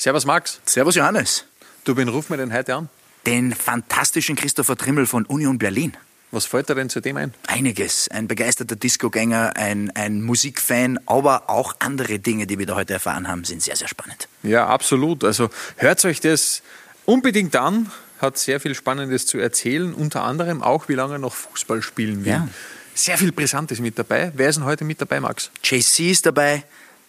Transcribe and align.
Servus 0.00 0.24
Max. 0.24 0.62
Servus 0.64 0.94
Johannes. 0.94 1.44
Du, 1.84 1.94
wen 1.94 2.08
rufen 2.08 2.30
wir 2.30 2.38
denn 2.38 2.54
heute 2.54 2.74
an? 2.74 2.88
Den 3.26 3.54
fantastischen 3.54 4.34
Christopher 4.34 4.74
Trimmel 4.74 5.06
von 5.06 5.26
Union 5.26 5.58
Berlin. 5.58 5.94
Was 6.30 6.46
fällt 6.46 6.70
dir 6.70 6.74
denn 6.74 6.88
zu 6.88 7.02
dem 7.02 7.18
ein? 7.18 7.34
Einiges. 7.46 8.08
Ein 8.08 8.26
begeisterter 8.26 8.76
Discogänger, 8.76 9.58
ein, 9.58 9.94
ein 9.94 10.22
Musikfan, 10.22 10.98
aber 11.04 11.50
auch 11.50 11.76
andere 11.80 12.18
Dinge, 12.18 12.46
die 12.46 12.58
wir 12.58 12.64
da 12.64 12.76
heute 12.76 12.94
erfahren 12.94 13.28
haben, 13.28 13.44
sind 13.44 13.62
sehr, 13.62 13.76
sehr 13.76 13.88
spannend. 13.88 14.26
Ja, 14.42 14.66
absolut. 14.68 15.22
Also 15.22 15.50
hört 15.76 16.02
euch 16.06 16.20
das 16.20 16.62
unbedingt 17.04 17.54
an. 17.56 17.90
Hat 18.22 18.38
sehr 18.38 18.58
viel 18.58 18.74
Spannendes 18.74 19.26
zu 19.26 19.36
erzählen, 19.36 19.92
unter 19.92 20.24
anderem 20.24 20.62
auch, 20.62 20.88
wie 20.88 20.94
lange 20.94 21.16
er 21.16 21.18
noch 21.18 21.34
Fußball 21.34 21.82
spielen 21.82 22.24
will. 22.24 22.32
Ja. 22.32 22.48
Sehr 22.94 23.18
viel 23.18 23.32
Brisantes 23.32 23.80
mit 23.80 23.98
dabei. 23.98 24.32
Wer 24.34 24.48
ist 24.48 24.56
denn 24.56 24.64
heute 24.64 24.86
mit 24.86 24.98
dabei, 24.98 25.20
Max? 25.20 25.50
JC 25.62 26.10
ist 26.10 26.24
dabei, 26.24 26.64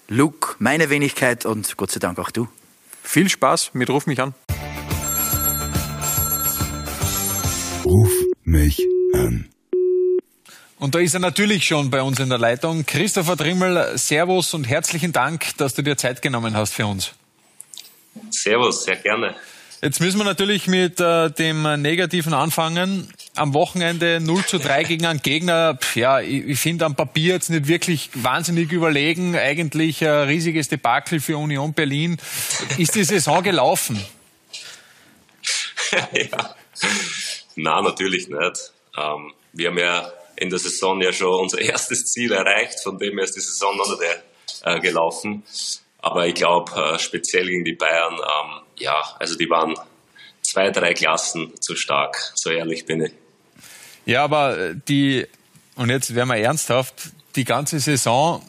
Luke, 0.10 0.56
meine 0.60 0.90
Wenigkeit 0.90 1.46
und 1.46 1.78
Gott 1.78 1.92
sei 1.92 2.00
Dank 2.00 2.20
auch 2.20 2.32
du. 2.32 2.50
Viel 3.04 3.30
Spaß 3.30 3.72
mit 3.74 3.90
Ruf 3.90 4.08
mich 4.08 4.20
an. 4.22 4.34
Ruf 7.84 8.12
mich 8.44 8.80
an. 9.14 9.50
Und 10.80 10.96
da 10.96 11.00
ist 11.00 11.14
er 11.14 11.20
natürlich 11.20 11.66
schon 11.66 11.90
bei 11.92 12.02
uns 12.02 12.20
in 12.20 12.30
der 12.30 12.40
Leitung. 12.40 12.86
Christopher 12.86 13.38
Trimmel, 13.38 13.98
Servus 13.98 14.54
und 14.54 14.68
herzlichen 14.68 15.12
Dank, 15.12 15.58
dass 15.58 15.76
du 15.76 15.82
dir 15.84 15.96
Zeit 15.98 16.22
genommen 16.22 16.56
hast 16.56 16.74
für 16.74 16.88
uns. 16.88 17.14
Servus, 18.30 18.86
sehr 18.86 18.96
gerne. 18.96 19.36
Jetzt 19.82 20.00
müssen 20.00 20.18
wir 20.18 20.24
natürlich 20.24 20.68
mit 20.68 21.00
äh, 21.00 21.30
dem 21.32 21.82
Negativen 21.82 22.34
anfangen. 22.34 23.12
Am 23.36 23.54
Wochenende 23.54 24.20
0 24.20 24.46
zu 24.46 24.58
3 24.60 24.84
gegen 24.84 25.06
einen 25.06 25.22
Gegner, 25.22 25.80
ja, 25.96 26.20
ich, 26.20 26.46
ich 26.48 26.60
finde 26.60 26.86
am 26.86 26.96
Papier 26.96 27.36
jetzt 27.36 27.50
nicht 27.50 27.68
wirklich 27.68 28.10
wahnsinnig 28.14 28.72
überlegen. 28.72 29.38
Eigentlich 29.38 30.06
ein 30.06 30.28
riesiges 30.28 30.68
Debakel 30.68 31.22
für 31.22 31.38
Union 31.38 31.74
Berlin. 31.74 32.18
Ist 32.78 32.96
die 32.96 33.06
Saison 33.06 33.42
gelaufen? 33.42 34.06
ja. 36.12 36.56
Na, 37.56 37.82
natürlich 37.82 38.28
nicht. 38.28 38.74
Ähm, 38.98 39.34
wir 39.54 39.70
haben 39.70 39.78
ja 39.78 40.12
in 40.36 40.50
der 40.50 40.60
Saison 40.60 41.02
ja 41.02 41.14
schon 41.14 41.40
unser 41.40 41.62
erstes 41.62 42.06
Ziel 42.12 42.32
erreicht, 42.32 42.82
von 42.82 42.98
dem 42.98 43.18
her 43.18 43.24
ist 43.24 43.36
die 43.36 43.42
Saison 43.42 43.78
noch 43.78 43.90
nicht 43.90 44.24
äh, 44.64 44.80
gelaufen. 44.80 45.44
Aber 46.00 46.28
ich 46.28 46.34
glaube, 46.34 46.72
äh, 46.74 47.00
speziell 47.00 47.48
gegen 47.48 47.64
die 47.64 47.76
Bayern, 47.76 48.16
ähm, 48.16 48.62
ja, 48.78 49.16
also 49.20 49.38
die 49.38 49.50
waren 49.50 49.76
zwei, 50.42 50.72
drei 50.72 50.94
Klassen 50.94 51.54
zu 51.62 51.76
stark, 51.76 52.32
so 52.36 52.50
ehrlich 52.50 52.86
bin 52.86 53.04
ich. 53.04 53.12
Ja, 54.06 54.24
aber 54.24 54.58
äh, 54.58 54.76
die, 54.88 55.26
und 55.76 55.90
jetzt 55.90 56.14
werden 56.16 56.30
wir 56.30 56.38
ernsthaft, 56.38 57.12
die 57.36 57.46
ganze 57.46 57.80
Saison 57.80 58.42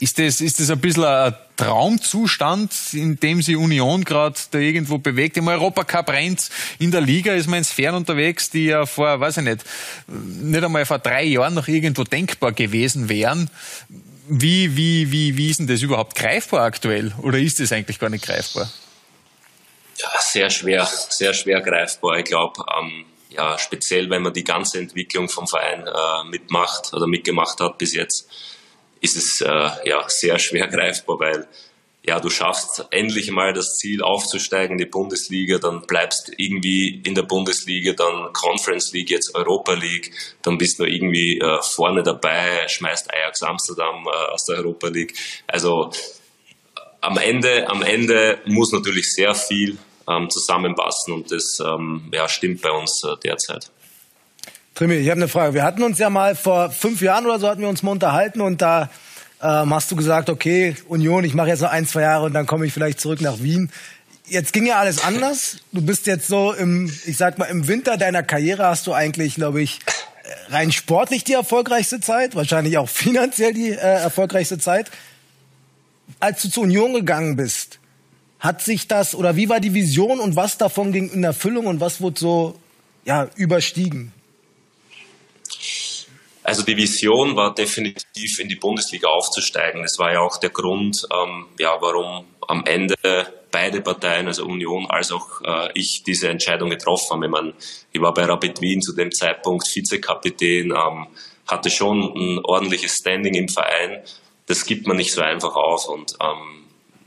ist 0.00 0.18
das, 0.18 0.40
ist 0.40 0.60
das 0.60 0.70
ein 0.70 0.80
bisschen 0.80 1.04
ein 1.04 1.34
Traumzustand, 1.56 2.72
in 2.92 3.18
dem 3.18 3.40
sich 3.40 3.56
Union 3.56 4.04
gerade 4.04 4.38
da 4.50 4.58
irgendwo 4.58 4.98
bewegt? 4.98 5.36
Im 5.38 5.48
Europacup 5.48 6.10
rennt 6.10 6.50
in 6.78 6.90
der 6.90 7.00
Liga 7.00 7.32
ist 7.32 7.46
man 7.46 7.58
in 7.58 7.64
Sphären 7.64 7.94
unterwegs, 7.94 8.50
die 8.50 8.66
ja 8.66 8.84
vor, 8.84 9.20
weiß 9.20 9.38
ich 9.38 9.44
nicht, 9.44 9.64
nicht 10.06 10.62
einmal 10.62 10.84
vor 10.84 10.98
drei 10.98 11.24
Jahren 11.24 11.54
noch 11.54 11.68
irgendwo 11.68 12.04
denkbar 12.04 12.52
gewesen 12.52 13.08
wären. 13.08 13.48
Wie, 14.28 14.76
wie, 14.76 15.12
wie, 15.12 15.36
wie 15.36 15.50
ist 15.50 15.60
denn 15.60 15.66
das 15.66 15.80
überhaupt 15.80 16.16
greifbar 16.16 16.62
aktuell? 16.62 17.14
Oder 17.22 17.38
ist 17.38 17.60
das 17.60 17.72
eigentlich 17.72 17.98
gar 17.98 18.10
nicht 18.10 18.24
greifbar? 18.24 18.70
Ja, 19.98 20.10
sehr 20.20 20.50
schwer, 20.50 20.86
sehr 21.08 21.32
schwer 21.32 21.62
greifbar. 21.62 22.18
Ich 22.18 22.24
glaube, 22.24 22.62
ähm, 22.78 23.06
ja, 23.36 23.58
speziell 23.58 24.10
wenn 24.10 24.22
man 24.22 24.32
die 24.32 24.44
ganze 24.44 24.78
Entwicklung 24.78 25.28
vom 25.28 25.46
Verein 25.46 25.86
äh, 25.86 26.28
mitmacht 26.30 26.92
oder 26.92 27.06
mitgemacht 27.06 27.60
hat 27.60 27.78
bis 27.78 27.94
jetzt, 27.94 28.28
ist 29.00 29.16
es 29.16 29.40
äh, 29.40 29.70
ja 29.88 30.08
sehr 30.08 30.38
schwer 30.38 30.66
greifbar, 30.68 31.20
weil 31.20 31.48
ja, 32.08 32.20
du 32.20 32.30
schaffst 32.30 32.86
endlich 32.92 33.32
mal 33.32 33.52
das 33.52 33.78
Ziel 33.78 34.00
aufzusteigen 34.00 34.72
in 34.72 34.78
die 34.78 34.90
Bundesliga, 34.90 35.58
dann 35.58 35.82
bleibst 35.82 36.32
irgendwie 36.36 37.02
in 37.04 37.16
der 37.16 37.24
Bundesliga, 37.24 37.94
dann 37.94 38.32
Conference 38.32 38.92
League, 38.92 39.10
jetzt 39.10 39.34
Europa 39.34 39.72
League, 39.72 40.12
dann 40.42 40.56
bist 40.56 40.78
du 40.78 40.84
irgendwie 40.84 41.40
äh, 41.40 41.60
vorne 41.62 42.04
dabei, 42.04 42.68
schmeißt 42.68 43.12
Ajax 43.12 43.42
Amsterdam 43.42 44.06
äh, 44.06 44.32
aus 44.32 44.44
der 44.44 44.58
Europa 44.58 44.86
League. 44.86 45.14
Also 45.48 45.90
am 47.00 47.18
Ende, 47.18 47.68
am 47.68 47.82
Ende 47.82 48.38
muss 48.46 48.72
natürlich 48.72 49.12
sehr 49.12 49.34
viel 49.34 49.76
ähm, 50.08 50.30
zusammenpassen 50.30 51.14
und 51.14 51.30
das 51.32 51.60
ähm, 51.60 52.10
ja, 52.12 52.28
stimmt 52.28 52.62
bei 52.62 52.70
uns 52.70 53.02
äh, 53.04 53.16
derzeit. 53.22 53.70
Trimi, 54.74 54.96
ich 54.96 55.08
habe 55.08 55.20
eine 55.20 55.28
Frage. 55.28 55.54
Wir 55.54 55.62
hatten 55.62 55.82
uns 55.82 55.98
ja 55.98 56.10
mal 56.10 56.34
vor 56.34 56.70
fünf 56.70 57.00
Jahren 57.00 57.24
oder 57.24 57.38
so 57.38 57.48
hatten 57.48 57.62
wir 57.62 57.68
uns 57.68 57.82
mal 57.82 57.92
unterhalten 57.92 58.40
und 58.40 58.60
da 58.60 58.90
ähm, 59.42 59.74
hast 59.74 59.90
du 59.90 59.96
gesagt, 59.96 60.28
okay, 60.28 60.76
Union, 60.88 61.24
ich 61.24 61.34
mache 61.34 61.48
jetzt 61.48 61.62
noch 61.62 61.70
ein, 61.70 61.86
zwei 61.86 62.02
Jahre 62.02 62.26
und 62.26 62.34
dann 62.34 62.46
komme 62.46 62.66
ich 62.66 62.72
vielleicht 62.72 63.00
zurück 63.00 63.20
nach 63.20 63.40
Wien. 63.40 63.70
Jetzt 64.26 64.52
ging 64.52 64.66
ja 64.66 64.78
alles 64.78 65.04
anders. 65.04 65.58
Du 65.72 65.82
bist 65.82 66.06
jetzt 66.06 66.26
so 66.26 66.52
im, 66.52 66.92
ich 67.06 67.16
sag 67.16 67.38
mal, 67.38 67.46
im 67.46 67.68
Winter 67.68 67.96
deiner 67.96 68.22
Karriere 68.22 68.66
hast 68.66 68.86
du 68.86 68.92
eigentlich, 68.92 69.36
glaube 69.36 69.62
ich, 69.62 69.78
rein 70.48 70.72
sportlich 70.72 71.24
die 71.24 71.34
erfolgreichste 71.34 72.00
Zeit, 72.00 72.34
wahrscheinlich 72.34 72.78
auch 72.78 72.88
finanziell 72.88 73.52
die 73.52 73.70
äh, 73.70 73.76
erfolgreichste 73.76 74.58
Zeit. 74.58 74.90
Als 76.20 76.42
du 76.42 76.50
zu 76.50 76.62
Union 76.62 76.92
gegangen 76.94 77.36
bist, 77.36 77.78
hat 78.46 78.62
sich 78.62 78.88
das 78.88 79.14
oder 79.14 79.36
wie 79.36 79.48
war 79.48 79.60
die 79.60 79.74
Vision 79.74 80.20
und 80.20 80.36
was 80.36 80.56
davon 80.56 80.92
ging 80.92 81.10
in 81.10 81.24
Erfüllung 81.24 81.66
und 81.66 81.80
was 81.80 82.00
wurde 82.00 82.18
so 82.18 82.54
ja 83.04 83.28
überstiegen? 83.36 84.12
Also 86.42 86.62
die 86.62 86.76
Vision 86.76 87.34
war 87.34 87.52
definitiv 87.54 88.38
in 88.38 88.48
die 88.48 88.54
Bundesliga 88.54 89.08
aufzusteigen. 89.08 89.82
Das 89.82 89.98
war 89.98 90.12
ja 90.12 90.20
auch 90.20 90.36
der 90.36 90.50
Grund, 90.50 91.04
ähm, 91.12 91.46
ja, 91.58 91.76
warum 91.80 92.24
am 92.46 92.64
Ende 92.64 92.94
beide 93.50 93.80
Parteien, 93.80 94.28
also 94.28 94.44
Union 94.44 94.86
als 94.88 95.10
auch 95.10 95.42
äh, 95.42 95.70
ich, 95.74 96.04
diese 96.04 96.28
Entscheidung 96.28 96.70
getroffen 96.70 97.10
haben. 97.10 97.24
Ich, 97.24 97.30
meine, 97.30 97.54
ich 97.90 98.00
war 98.00 98.14
bei 98.14 98.24
Rapid 98.24 98.60
Wien 98.60 98.80
zu 98.80 98.94
dem 98.94 99.10
Zeitpunkt 99.10 99.66
Vizekapitän, 99.74 100.70
ähm, 100.70 101.08
hatte 101.48 101.68
schon 101.68 102.00
ein 102.14 102.40
ordentliches 102.44 102.92
Standing 102.92 103.34
im 103.34 103.48
Verein. 103.48 104.02
Das 104.46 104.64
gibt 104.66 104.86
man 104.86 104.98
nicht 104.98 105.12
so 105.12 105.22
einfach 105.22 105.56
auf 105.56 105.88
und 105.88 106.12
ähm, 106.20 106.65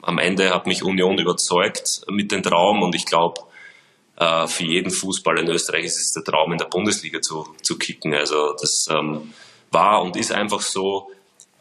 am 0.10 0.18
Ende 0.18 0.50
hat 0.50 0.66
mich 0.66 0.84
Union 0.84 1.20
überzeugt 1.20 2.02
mit 2.10 2.32
dem 2.32 2.42
Traum 2.42 2.82
und 2.82 2.96
ich 2.96 3.06
glaube, 3.06 3.42
äh, 4.18 4.48
für 4.48 4.64
jeden 4.64 4.92
Fußballer 4.92 5.42
in 5.42 5.50
Österreich 5.50 5.86
ist 5.86 6.00
es 6.00 6.12
der 6.14 6.24
Traum, 6.24 6.52
in 6.52 6.58
der 6.58 6.66
Bundesliga 6.66 7.22
zu, 7.22 7.48
zu 7.62 7.78
kicken. 7.78 8.16
Also 8.16 8.56
das 8.60 8.88
ähm, 8.90 9.34
war 9.72 10.02
und 10.02 10.16
ist 10.16 10.32
einfach 10.32 10.62
so. 10.62 11.12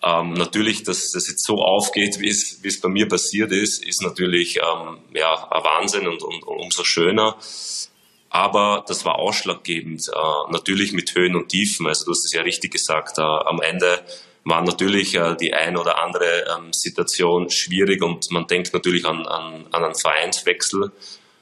Ähm, 0.03 0.33
natürlich, 0.33 0.85
dass 0.85 1.11
das 1.11 1.29
jetzt 1.29 1.45
so 1.45 1.57
aufgeht, 1.57 2.21
wie 2.21 2.29
es, 2.29 2.63
wie 2.63 2.69
es 2.69 2.81
bei 2.81 2.89
mir 2.89 3.09
passiert 3.09 3.53
ist, 3.53 3.85
ist 3.85 4.01
natürlich 4.01 4.57
ähm, 4.57 4.99
ja, 5.13 5.49
ein 5.51 5.65
Wahnsinn 5.65 6.07
und, 6.07 6.23
und, 6.23 6.43
und 6.45 6.59
umso 6.59 6.85
schöner. 6.85 7.37
Aber 8.31 8.85
das 8.87 9.05
war 9.05 9.17
ausschlaggebend, 9.17 10.09
äh, 10.09 10.53
natürlich 10.53 10.93
mit 10.93 11.15
Höhen 11.15 11.37
und 11.37 11.49
Tiefen. 11.49 11.87
Also 11.87 12.07
du 12.07 12.13
hast 12.13 12.25
es 12.25 12.33
ja 12.33 12.43
richtig 12.43 12.73
gesagt. 12.73 13.19
Äh, 13.19 13.23
am 13.23 13.61
Ende 13.61 14.03
war 14.45 14.63
natürlich 14.63 15.15
äh, 15.15 15.37
die 15.37 15.53
ein 15.53 15.77
oder 15.77 16.03
andere 16.03 16.45
ähm, 16.57 16.73
Situation 16.73 17.51
schwierig 17.51 18.03
und 18.03 18.31
man 18.31 18.47
denkt 18.47 18.73
natürlich 18.73 19.05
an, 19.05 19.27
an, 19.27 19.67
an 19.71 19.85
einen 19.85 19.95
Vereinswechsel. 19.95 20.91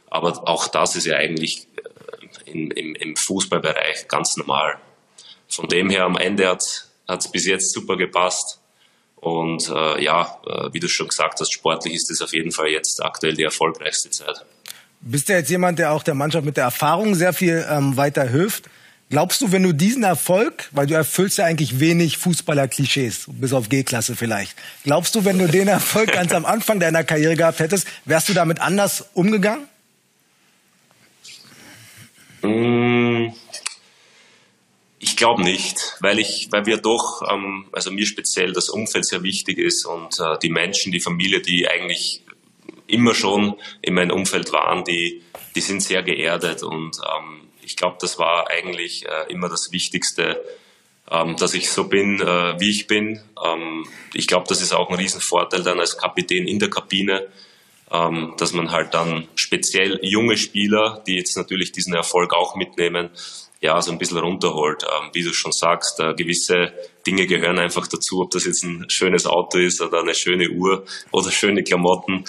Aber 0.09 0.49
auch 0.49 0.69
das 0.69 0.97
ist 0.97 1.07
ja 1.07 1.17
eigentlich 1.17 1.69
äh, 1.77 2.51
in, 2.51 2.71
im, 2.71 2.95
im 2.95 3.17
Fußballbereich 3.17 4.09
ganz 4.09 4.37
normal. 4.37 4.79
Von 5.49 5.69
dem 5.69 5.91
her 5.91 6.05
am 6.05 6.17
Ende 6.17 6.49
hat 6.49 6.63
es 7.09 7.31
bis 7.31 7.47
jetzt 7.47 7.73
super 7.73 7.97
gepasst. 7.97 8.61
Und 9.17 9.69
äh, 9.69 10.03
ja, 10.03 10.39
äh, 10.47 10.73
wie 10.73 10.81
du 10.81 10.89
schon 10.89 11.09
gesagt 11.09 11.41
hast, 11.41 11.53
sportlich 11.53 11.95
ist 11.95 12.11
es 12.11 12.21
auf 12.23 12.33
jeden 12.33 12.53
Fall 12.53 12.69
jetzt 12.69 13.03
aktuell 13.03 13.35
die 13.35 13.43
erfolgreichste 13.43 14.11
Zeit. 14.11 14.45
Bist 15.01 15.29
du 15.29 15.35
jetzt 15.35 15.51
jemand, 15.51 15.79
der 15.79 15.93
auch 15.93 16.03
der 16.03 16.15
Mannschaft 16.15 16.45
mit 16.45 16.57
der 16.57 16.65
Erfahrung 16.65 17.15
sehr 17.15 17.33
viel 17.33 17.65
ähm, 17.71 17.97
weiter 17.97 18.25
hilft? 18.25 18.69
Glaubst 19.09 19.41
du, 19.41 19.53
wenn 19.53 19.63
du 19.63 19.73
diesen 19.73 20.03
Erfolg, 20.03 20.69
weil 20.73 20.89
du 20.89 20.95
erfüllst 20.95 21.39
ja 21.39 21.45
eigentlich 21.45 21.79
wenig 21.79 22.19
Fußballer-Klischees, 22.19 23.27
bis 23.29 23.53
auf 23.53 23.69
G-Klasse 23.69 24.17
vielleicht, 24.17 24.57
glaubst 24.83 25.15
du, 25.15 25.25
wenn 25.25 25.39
du 25.39 25.47
den 25.47 25.69
Erfolg 25.69 26.13
ganz 26.13 26.33
am 26.33 26.45
Anfang 26.45 26.81
deiner 26.81 27.05
Karriere 27.05 27.37
gehabt 27.37 27.61
hättest, 27.61 27.87
wärst 28.05 28.29
du 28.29 28.35
damit 28.35 28.61
anders 28.61 29.09
umgegangen? 29.15 29.69
Mm, 32.43 33.29
ich 34.99 35.17
glaube 35.17 35.45
nicht, 35.45 35.97
weil 36.01 36.19
ich, 36.19 36.49
weil 36.51 36.67
wir 36.67 36.79
doch, 36.79 37.23
ähm, 37.31 37.67
also 37.71 37.93
mir 37.93 38.07
speziell 38.07 38.53
das 38.53 38.69
Umfeld 38.69 39.07
sehr 39.07 39.23
wichtig 39.23 39.59
ist 39.59 39.87
und 39.87 40.19
äh, 40.19 40.37
die 40.43 40.51
Menschen, 40.51 40.91
die 40.91 41.01
Familie, 41.01 41.41
die 41.41 41.69
eigentlich 41.69 42.23
immer 42.89 43.15
schon 43.15 43.55
in 43.83 43.95
meinem 43.95 44.11
Umfeld 44.11 44.53
waren, 44.53 44.83
die, 44.85 45.23
die 45.57 45.61
sind 45.63 45.83
sehr 45.83 46.03
geerdet 46.03 46.63
und 46.63 46.99
ähm, 46.99 47.49
ich 47.63 47.77
glaube, 47.77 47.97
das 48.01 48.19
war 48.19 48.49
eigentlich 48.49 49.05
äh, 49.07 49.33
immer 49.33 49.49
das 49.49 49.73
Wichtigste, 49.73 50.41
ähm, 51.11 51.37
dass 51.37 51.55
ich 51.55 51.71
so 51.71 51.89
bin, 51.89 52.21
äh, 52.21 52.61
wie 52.61 52.71
ich 52.71 52.87
bin. 52.87 53.21
Ähm, 53.45 53.87
ich 54.15 54.27
glaube, 54.27 54.47
das 54.49 54.63
ist 54.63 54.73
auch 54.73 54.89
ein 54.89 54.97
Riesenvorteil 54.97 55.63
dann 55.63 55.81
als 55.81 55.99
Kapitän 55.99 56.47
in 56.47 56.59
der 56.59 56.71
Kabine, 56.71 57.27
ähm, 57.91 58.35
dass 58.39 58.53
man 58.53 58.71
halt 58.71 58.95
dann 58.95 59.27
speziell 59.35 59.99
junge 60.03 60.37
Spieler, 60.37 61.03
die 61.07 61.17
jetzt 61.17 61.37
natürlich 61.37 61.73
diesen 61.73 61.95
Erfolg 61.95 62.35
auch 62.35 62.55
mitnehmen, 62.55 63.11
ja, 63.61 63.81
so 63.81 63.91
ein 63.91 63.99
bisschen 63.99 64.19
runterholt. 64.19 64.85
Ähm, 64.85 65.11
wie 65.13 65.23
du 65.23 65.33
schon 65.33 65.53
sagst, 65.53 65.99
äh, 66.01 66.15
gewisse 66.15 66.73
Dinge 67.07 67.27
gehören 67.27 67.59
einfach 67.59 67.87
dazu, 67.87 68.21
ob 68.21 68.31
das 68.31 68.45
jetzt 68.45 68.63
ein 68.65 68.89
schönes 68.91 69.27
Auto 69.27 69.59
ist 69.59 69.81
oder 69.81 70.01
eine 70.01 70.15
schöne 70.15 70.51
Uhr 70.51 70.85
oder 71.11 71.31
schöne 71.31 71.65
Klamotten. 71.65 72.25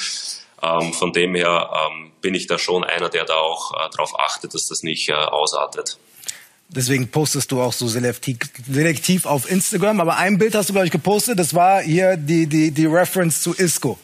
Ähm, 0.62 0.94
von 0.94 1.14
dem 1.14 1.36
her 1.36 1.70
ähm, 1.72 2.12
bin 2.22 2.34
ich 2.34 2.48
da 2.48 2.58
schon 2.58 2.84
einer, 2.84 3.10
der 3.10 3.26
da 3.26 3.36
auch 3.36 3.74
äh, 3.74 3.90
darauf 3.92 4.20
achtet, 4.20 4.54
dass 4.54 4.68
das 4.68 4.82
nicht 4.82 5.10
äh, 5.10 5.14
ausartet. 5.14 5.98
Deswegen 6.70 7.10
postest 7.10 7.52
du 7.52 7.62
auch 7.62 7.72
so 7.72 7.88
selektiv, 7.88 8.40
selektiv 8.70 9.26
auf 9.26 9.50
Instagram. 9.50 10.02
Aber 10.02 10.18
ein 10.18 10.38
Bild 10.38 10.54
hast 10.56 10.70
du, 10.70 10.74
glaube 10.74 10.88
ich, 10.88 10.92
gepostet. 10.92 11.40
Das 11.40 11.54
war 11.54 11.82
hier 11.82 12.18
die, 12.18 12.48
die, 12.48 12.72
die 12.72 12.86
Reference 12.86 13.42
zu 13.42 13.54
Isco. 13.54 13.98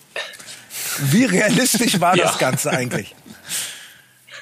Wie 0.99 1.25
realistisch 1.25 1.99
war 1.99 2.15
das 2.15 2.37
Ganze 2.37 2.71
eigentlich? 2.71 3.15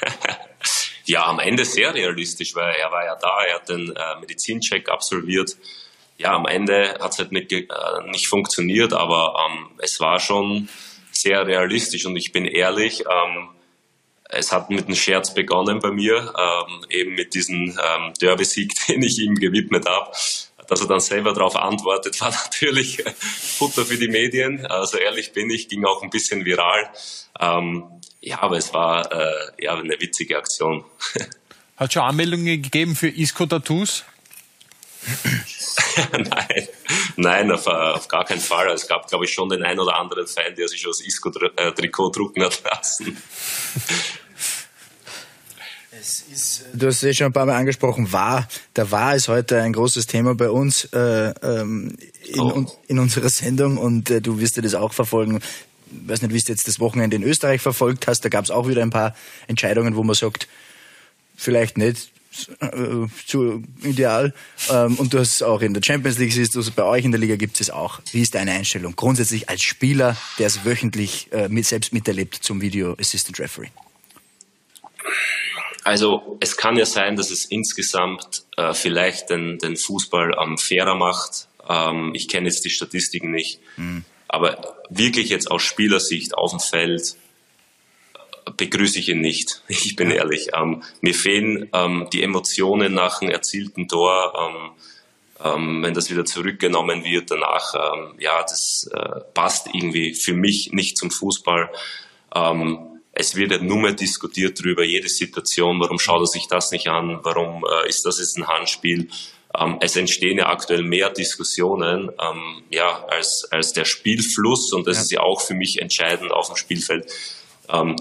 ja, 1.05 1.25
am 1.25 1.39
Ende 1.39 1.65
sehr 1.65 1.93
realistisch, 1.93 2.53
weil 2.55 2.75
er 2.75 2.91
war 2.91 3.05
ja 3.05 3.15
da, 3.15 3.43
er 3.47 3.55
hat 3.55 3.69
den 3.69 3.95
äh, 3.95 4.19
Medizincheck 4.19 4.89
absolviert. 4.89 5.55
Ja, 6.17 6.33
am 6.33 6.45
Ende 6.45 6.97
hat 6.99 7.13
es 7.13 7.19
halt 7.19 7.31
nicht, 7.31 7.51
äh, 7.51 7.65
nicht 8.09 8.27
funktioniert, 8.27 8.93
aber 8.93 9.47
ähm, 9.47 9.69
es 9.79 9.99
war 9.99 10.19
schon 10.19 10.69
sehr 11.11 11.45
realistisch 11.45 12.05
und 12.05 12.15
ich 12.15 12.31
bin 12.31 12.45
ehrlich, 12.45 13.03
ähm, 13.09 13.49
es 14.31 14.51
hat 14.51 14.69
mit 14.69 14.85
einem 14.85 14.95
Scherz 14.95 15.33
begonnen 15.33 15.79
bei 15.79 15.91
mir, 15.91 16.33
ähm, 16.37 16.85
eben 16.89 17.15
mit 17.15 17.33
diesem 17.33 17.77
ähm, 17.77 18.13
Derby-Sieg, 18.19 18.73
den 18.87 19.03
ich 19.03 19.19
ihm 19.19 19.35
gewidmet 19.35 19.85
habe. 19.87 20.11
Dass 20.67 20.79
er 20.79 20.87
dann 20.87 21.01
selber 21.01 21.33
darauf 21.33 21.57
antwortet, 21.57 22.19
war 22.21 22.31
natürlich 22.43 23.03
Futter 23.03 23.85
für 23.85 23.97
die 23.97 24.07
Medien. 24.07 24.65
Also 24.65 24.97
ehrlich 24.97 25.33
bin 25.33 25.49
ich, 25.49 25.67
ging 25.67 25.83
auch 25.85 26.01
ein 26.01 26.09
bisschen 26.09 26.45
viral. 26.45 26.89
Ähm, 27.39 27.83
ja, 28.21 28.41
aber 28.41 28.57
es 28.57 28.73
war 28.73 29.11
äh, 29.11 29.63
ja 29.63 29.75
eine 29.75 29.99
witzige 29.99 30.37
Aktion. 30.37 30.85
Hat 31.75 31.91
schon 31.91 32.03
Anmeldungen 32.03 32.61
gegeben 32.61 32.95
für 32.95 33.09
Isco-Tattoos? 33.09 34.05
nein, 36.11 36.67
nein, 37.21 37.51
auf, 37.51 37.67
auf, 37.67 38.07
gar 38.07 38.25
keinen 38.25 38.41
Fall. 38.41 38.69
Es 38.69 38.87
gab, 38.87 39.07
glaube 39.07 39.25
ich, 39.25 39.33
schon 39.33 39.49
den 39.49 39.63
einen 39.63 39.79
oder 39.79 39.97
anderen 39.97 40.27
Fan, 40.27 40.55
der 40.55 40.67
sich 40.67 40.81
schon 40.81 40.91
das 40.91 41.01
Isco-Trikot 41.01 42.09
drucken 42.09 42.43
hat 42.43 42.61
lassen. 42.63 43.17
Ist, 46.01 46.65
du 46.73 46.87
hast 46.87 47.03
es 47.03 47.17
schon 47.17 47.27
ein 47.27 47.33
paar 47.33 47.45
Mal 47.45 47.57
angesprochen, 47.57 48.11
war. 48.11 48.47
Der 48.75 48.89
war 48.89 49.15
ist 49.15 49.27
heute 49.27 49.61
ein 49.61 49.73
großes 49.73 50.07
Thema 50.07 50.33
bei 50.33 50.49
uns 50.49 50.85
äh, 50.85 51.33
ähm, 51.43 51.95
in, 52.25 52.39
oh. 52.39 52.65
in, 52.87 52.97
unserer 52.97 53.29
Sendung 53.29 53.77
und 53.77 54.09
äh, 54.09 54.19
du 54.19 54.39
wirst 54.39 54.57
dir 54.57 54.63
das 54.63 54.73
auch 54.73 54.93
verfolgen. 54.93 55.41
Ich 55.91 56.09
weiß 56.09 56.23
nicht, 56.23 56.33
wie 56.33 56.39
du 56.39 56.51
jetzt 56.51 56.67
das 56.67 56.79
Wochenende 56.79 57.17
in 57.17 57.23
Österreich 57.23 57.61
verfolgt 57.61 58.07
hast. 58.07 58.25
Da 58.25 58.29
gab 58.29 58.45
es 58.45 58.49
auch 58.49 58.67
wieder 58.67 58.81
ein 58.81 58.89
paar 58.89 59.13
Entscheidungen, 59.47 59.95
wo 59.95 60.03
man 60.03 60.15
sagt, 60.15 60.47
vielleicht 61.35 61.77
nicht 61.77 62.10
äh, 62.59 63.07
zu 63.25 63.63
ideal. 63.83 64.33
Ähm, 64.69 64.95
und 64.95 65.13
du 65.13 65.19
hast 65.19 65.35
es 65.35 65.41
auch 65.43 65.61
in 65.61 65.73
der 65.73 65.81
Champions 65.83 66.17
League, 66.17 66.31
siehst 66.31 66.55
du, 66.55 66.59
also 66.59 66.71
bei 66.71 66.83
euch 66.83 67.05
in 67.05 67.11
der 67.11 67.19
Liga 67.19 67.35
gibt 67.35 67.59
es 67.59 67.69
auch. 67.69 67.99
Wie 68.11 68.21
ist 68.21 68.35
deine 68.35 68.51
Einstellung 68.51 68.95
grundsätzlich 68.95 69.49
als 69.49 69.61
Spieler, 69.61 70.17
der 70.39 70.47
es 70.47 70.65
wöchentlich 70.65 71.27
äh, 71.31 71.49
mit, 71.49 71.65
selbst 71.65 71.93
miterlebt 71.93 72.35
zum 72.35 72.61
Video 72.61 72.95
Assistant 72.99 73.39
Referee? 73.39 73.69
Also 75.83 76.37
es 76.39 76.57
kann 76.57 76.77
ja 76.77 76.85
sein, 76.85 77.15
dass 77.15 77.31
es 77.31 77.45
insgesamt 77.45 78.43
äh, 78.55 78.73
vielleicht 78.73 79.29
den, 79.29 79.57
den 79.57 79.75
Fußball 79.75 80.35
ähm, 80.41 80.57
fairer 80.57 80.95
macht. 80.95 81.47
Ähm, 81.67 82.11
ich 82.13 82.27
kenne 82.27 82.47
jetzt 82.47 82.63
die 82.65 82.69
Statistiken 82.69 83.31
nicht. 83.31 83.59
Mhm. 83.77 84.05
Aber 84.27 84.77
wirklich 84.89 85.29
jetzt 85.29 85.49
aus 85.49 85.63
Spielersicht 85.63 86.35
auf 86.35 86.51
dem 86.51 86.59
Feld 86.59 87.15
begrüße 88.61 88.99
ich 88.99 89.09
ihn 89.09 89.21
nicht. 89.21 89.63
Ich 89.67 89.95
bin 89.95 90.11
ehrlich. 90.11 90.49
Ähm, 90.55 90.83
mir 91.01 91.15
fehlen 91.15 91.67
ähm, 91.73 92.07
die 92.13 92.21
Emotionen 92.21 92.93
nach 92.93 93.21
einem 93.21 93.31
erzielten 93.31 93.87
Tor. 93.87 94.33
Ähm, 94.39 94.71
ähm 95.43 95.83
wenn 95.83 95.95
das 95.95 96.11
wieder 96.11 96.25
zurückgenommen 96.25 97.03
wird 97.03 97.31
danach, 97.31 97.73
ähm, 97.73 98.13
ja, 98.19 98.39
das 98.43 98.87
äh, 98.93 99.21
passt 99.33 99.67
irgendwie 99.73 100.13
für 100.13 100.33
mich 100.33 100.71
nicht 100.73 100.95
zum 100.95 101.09
Fußball. 101.09 101.71
Ähm, 102.35 103.01
es 103.13 103.35
wird 103.35 103.51
ja 103.51 103.57
nur 103.57 103.79
mehr 103.79 103.93
diskutiert 103.93 104.59
darüber, 104.59 104.83
jede 104.83 105.09
Situation, 105.09 105.79
warum 105.79 105.97
schaut 105.97 106.21
er 106.21 106.27
sich 106.27 106.47
das 106.47 106.71
nicht 106.71 106.87
an, 106.87 107.19
warum 107.23 107.65
äh, 107.65 107.89
ist 107.89 108.05
das 108.05 108.19
jetzt 108.19 108.37
ein 108.37 108.47
Handspiel. 108.47 109.09
es 109.81 109.95
entstehen 109.97 110.37
ja 110.37 110.47
aktuell 110.47 110.83
mehr 110.83 111.09
Diskussionen 111.09 112.09
ja, 112.69 113.05
als, 113.09 113.45
als 113.51 113.73
der 113.73 113.83
Spielfluss 113.83 114.71
und 114.71 114.87
das 114.87 114.95
ja. 114.95 115.01
ist 115.01 115.11
ja 115.11 115.19
auch 115.19 115.41
für 115.41 115.55
mich 115.55 115.81
entscheidend 115.81 116.31
auf 116.31 116.47
dem 116.47 116.55
Spielfeld 116.55 117.11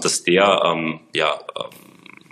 dass 0.01 0.23
der 0.23 0.61
ähm, 0.65 0.99
ja, 1.13 1.39
ähm, 1.55 1.69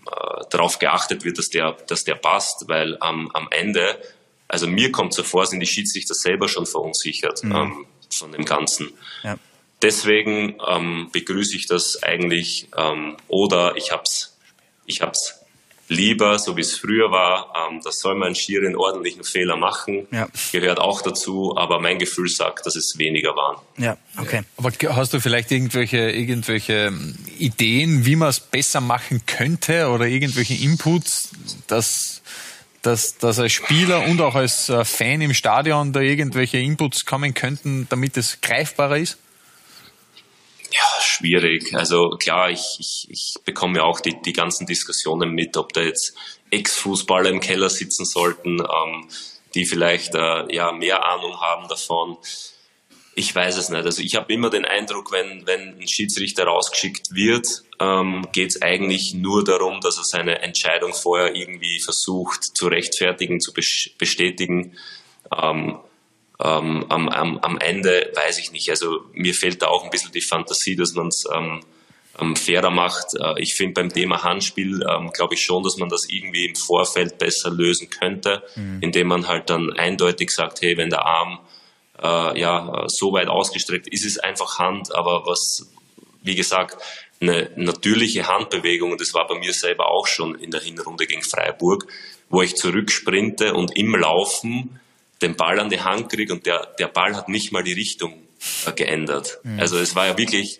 äh, 0.05 0.45
darauf 0.49 0.79
geachtet 0.79 1.23
wird, 1.23 1.37
dass 1.37 1.49
der, 1.49 1.73
dass 1.87 2.03
der 2.03 2.15
passt, 2.15 2.67
weil 2.67 2.97
ähm, 3.03 3.29
am 3.33 3.47
Ende, 3.51 3.99
also 4.47 4.67
mir 4.67 4.91
kommt 4.91 5.13
so 5.13 5.23
vor, 5.23 5.45
sind 5.45 5.59
die 5.59 5.67
Schiedsrichter 5.67 6.13
selber 6.13 6.47
schon 6.47 6.65
verunsichert 6.65 7.43
mhm. 7.43 7.55
ähm, 7.55 7.85
von 8.09 8.31
dem 8.31 8.45
Ganzen. 8.45 8.91
Ja. 9.23 9.37
Deswegen 9.81 10.57
ähm, 10.67 11.09
begrüße 11.11 11.55
ich 11.55 11.67
das 11.67 12.03
eigentlich 12.03 12.67
ähm, 12.77 13.15
oder 13.27 13.77
ich 13.77 13.91
hab's, 13.91 14.37
ich 14.85 15.01
hab's 15.01 15.38
lieber, 15.89 16.39
so 16.39 16.55
wie 16.55 16.61
es 16.61 16.77
früher 16.77 17.11
war. 17.11 17.53
Ähm, 17.69 17.81
das 17.83 17.99
soll 17.99 18.15
man 18.15 18.35
schier 18.35 18.61
einen 18.61 18.75
ordentlichen 18.75 19.23
Fehler 19.23 19.57
machen. 19.57 20.07
Ja. 20.11 20.27
Gehört 20.51 20.79
auch 20.79 21.01
dazu, 21.01 21.55
aber 21.57 21.79
mein 21.79 21.99
Gefühl 21.99 22.29
sagt, 22.29 22.65
dass 22.65 22.75
es 22.75 22.97
weniger 22.97 23.35
waren. 23.35 23.57
Ja, 23.77 23.97
okay. 24.17 24.43
Aber 24.57 24.71
hast 24.95 25.13
du 25.13 25.19
vielleicht 25.19 25.51
irgendwelche, 25.51 26.11
irgendwelche 26.11 26.73
ähm, 26.87 27.15
Ideen, 27.37 28.05
wie 28.05 28.15
man 28.15 28.29
es 28.29 28.39
besser 28.39 28.81
machen 28.81 29.23
könnte 29.25 29.89
oder 29.89 30.05
irgendwelche 30.05 30.53
Inputs, 30.53 31.31
dass, 31.67 32.21
dass, 32.81 33.17
dass 33.17 33.39
als 33.39 33.51
Spieler 33.51 34.05
und 34.05 34.21
auch 34.21 34.35
als 34.35 34.69
äh, 34.69 34.85
Fan 34.85 35.21
im 35.21 35.33
Stadion 35.33 35.91
da 35.91 36.01
irgendwelche 36.01 36.59
Inputs 36.59 37.05
kommen 37.05 37.33
könnten, 37.33 37.87
damit 37.89 38.15
es 38.15 38.41
greifbarer 38.41 38.97
ist? 38.97 39.17
Ja, 40.71 41.01
schwierig. 41.01 41.75
Also 41.75 42.11
klar, 42.11 42.51
ich, 42.51 42.77
ich, 42.79 43.07
ich 43.09 43.33
bekomme 43.43 43.79
ja 43.79 43.83
auch 43.83 43.99
die, 43.99 44.21
die 44.21 44.33
ganzen 44.33 44.67
Diskussionen 44.67 45.31
mit, 45.31 45.57
ob 45.57 45.73
da 45.73 45.81
jetzt 45.81 46.13
Ex-Fußballer 46.51 47.29
im 47.29 47.39
Keller 47.39 47.69
sitzen 47.69 48.05
sollten, 48.05 48.59
ähm, 48.59 49.09
die 49.55 49.65
vielleicht 49.65 50.13
äh, 50.15 50.53
ja 50.53 50.71
mehr 50.71 51.05
Ahnung 51.05 51.39
haben 51.39 51.67
davon. 51.67 52.17
Ich 53.15 53.33
weiß 53.35 53.57
es 53.57 53.69
nicht. 53.69 53.83
Also 53.83 54.01
ich 54.01 54.15
habe 54.15 54.31
immer 54.31 54.49
den 54.49 54.65
Eindruck, 54.65 55.11
wenn, 55.11 55.45
wenn 55.45 55.79
ein 55.79 55.87
Schiedsrichter 55.87 56.45
rausgeschickt 56.45 57.13
wird, 57.13 57.63
ähm, 57.79 58.27
geht 58.31 58.51
es 58.51 58.61
eigentlich 58.61 59.13
nur 59.13 59.43
darum, 59.43 59.81
dass 59.81 59.97
er 59.97 60.03
seine 60.03 60.41
Entscheidung 60.41 60.93
vorher 60.93 61.35
irgendwie 61.35 61.79
versucht 61.79 62.43
zu 62.55 62.67
rechtfertigen, 62.67 63.39
zu 63.39 63.51
bestätigen. 63.53 64.77
Ähm, 65.35 65.79
ähm, 66.41 66.85
am, 66.89 67.09
am, 67.09 67.37
am 67.39 67.57
Ende 67.57 68.11
weiß 68.15 68.39
ich 68.39 68.51
nicht. 68.51 68.69
Also 68.69 69.01
mir 69.13 69.33
fehlt 69.33 69.61
da 69.61 69.67
auch 69.67 69.83
ein 69.83 69.89
bisschen 69.89 70.11
die 70.11 70.21
Fantasie, 70.21 70.75
dass 70.75 70.93
man 70.93 71.07
es 71.07 71.25
ähm, 71.33 71.61
ähm, 72.19 72.35
fairer 72.35 72.69
macht. 72.69 73.15
Äh, 73.19 73.41
ich 73.41 73.55
finde 73.55 73.73
beim 73.73 73.89
Thema 73.89 74.23
Handspiel, 74.23 74.85
ähm, 74.89 75.11
glaube 75.11 75.33
ich 75.33 75.41
schon, 75.41 75.63
dass 75.63 75.77
man 75.77 75.89
das 75.89 76.07
irgendwie 76.09 76.45
im 76.45 76.55
Vorfeld 76.55 77.17
besser 77.17 77.49
lösen 77.49 77.89
könnte, 77.89 78.43
mhm. 78.55 78.79
indem 78.81 79.07
man 79.07 79.27
halt 79.27 79.49
dann 79.49 79.73
eindeutig 79.73 80.31
sagt, 80.31 80.61
hey, 80.61 80.77
wenn 80.77 80.89
der 80.89 81.05
Arm 81.05 81.39
äh, 82.01 82.39
ja 82.39 82.85
so 82.87 83.11
weit 83.13 83.27
ausgestreckt 83.27 83.87
ist, 83.87 84.05
ist 84.05 84.17
es 84.17 84.19
einfach 84.19 84.59
Hand, 84.59 84.93
aber 84.95 85.25
was, 85.25 85.69
wie 86.23 86.35
gesagt, 86.35 86.77
eine 87.21 87.51
natürliche 87.57 88.27
Handbewegung, 88.27 88.93
und 88.93 89.01
das 89.01 89.13
war 89.13 89.27
bei 89.27 89.37
mir 89.37 89.53
selber 89.53 89.89
auch 89.89 90.07
schon 90.07 90.35
in 90.35 90.51
der 90.51 90.61
Hinrunde 90.61 91.05
gegen 91.05 91.21
Freiburg, 91.21 91.85
wo 92.29 92.41
ich 92.41 92.55
zurücksprinte 92.55 93.53
und 93.53 93.75
im 93.75 93.93
Laufen 93.95 94.79
den 95.21 95.35
Ball 95.35 95.59
an 95.59 95.69
die 95.69 95.81
Hand 95.81 96.09
kriege 96.09 96.33
und 96.33 96.45
der, 96.45 96.73
der 96.79 96.87
Ball 96.87 97.15
hat 97.15 97.29
nicht 97.29 97.51
mal 97.51 97.63
die 97.63 97.73
Richtung 97.73 98.13
äh, 98.65 98.71
geändert. 98.71 99.39
Mhm. 99.43 99.59
Also 99.59 99.77
es 99.77 99.95
war 99.95 100.07
ja 100.07 100.17
wirklich 100.17 100.59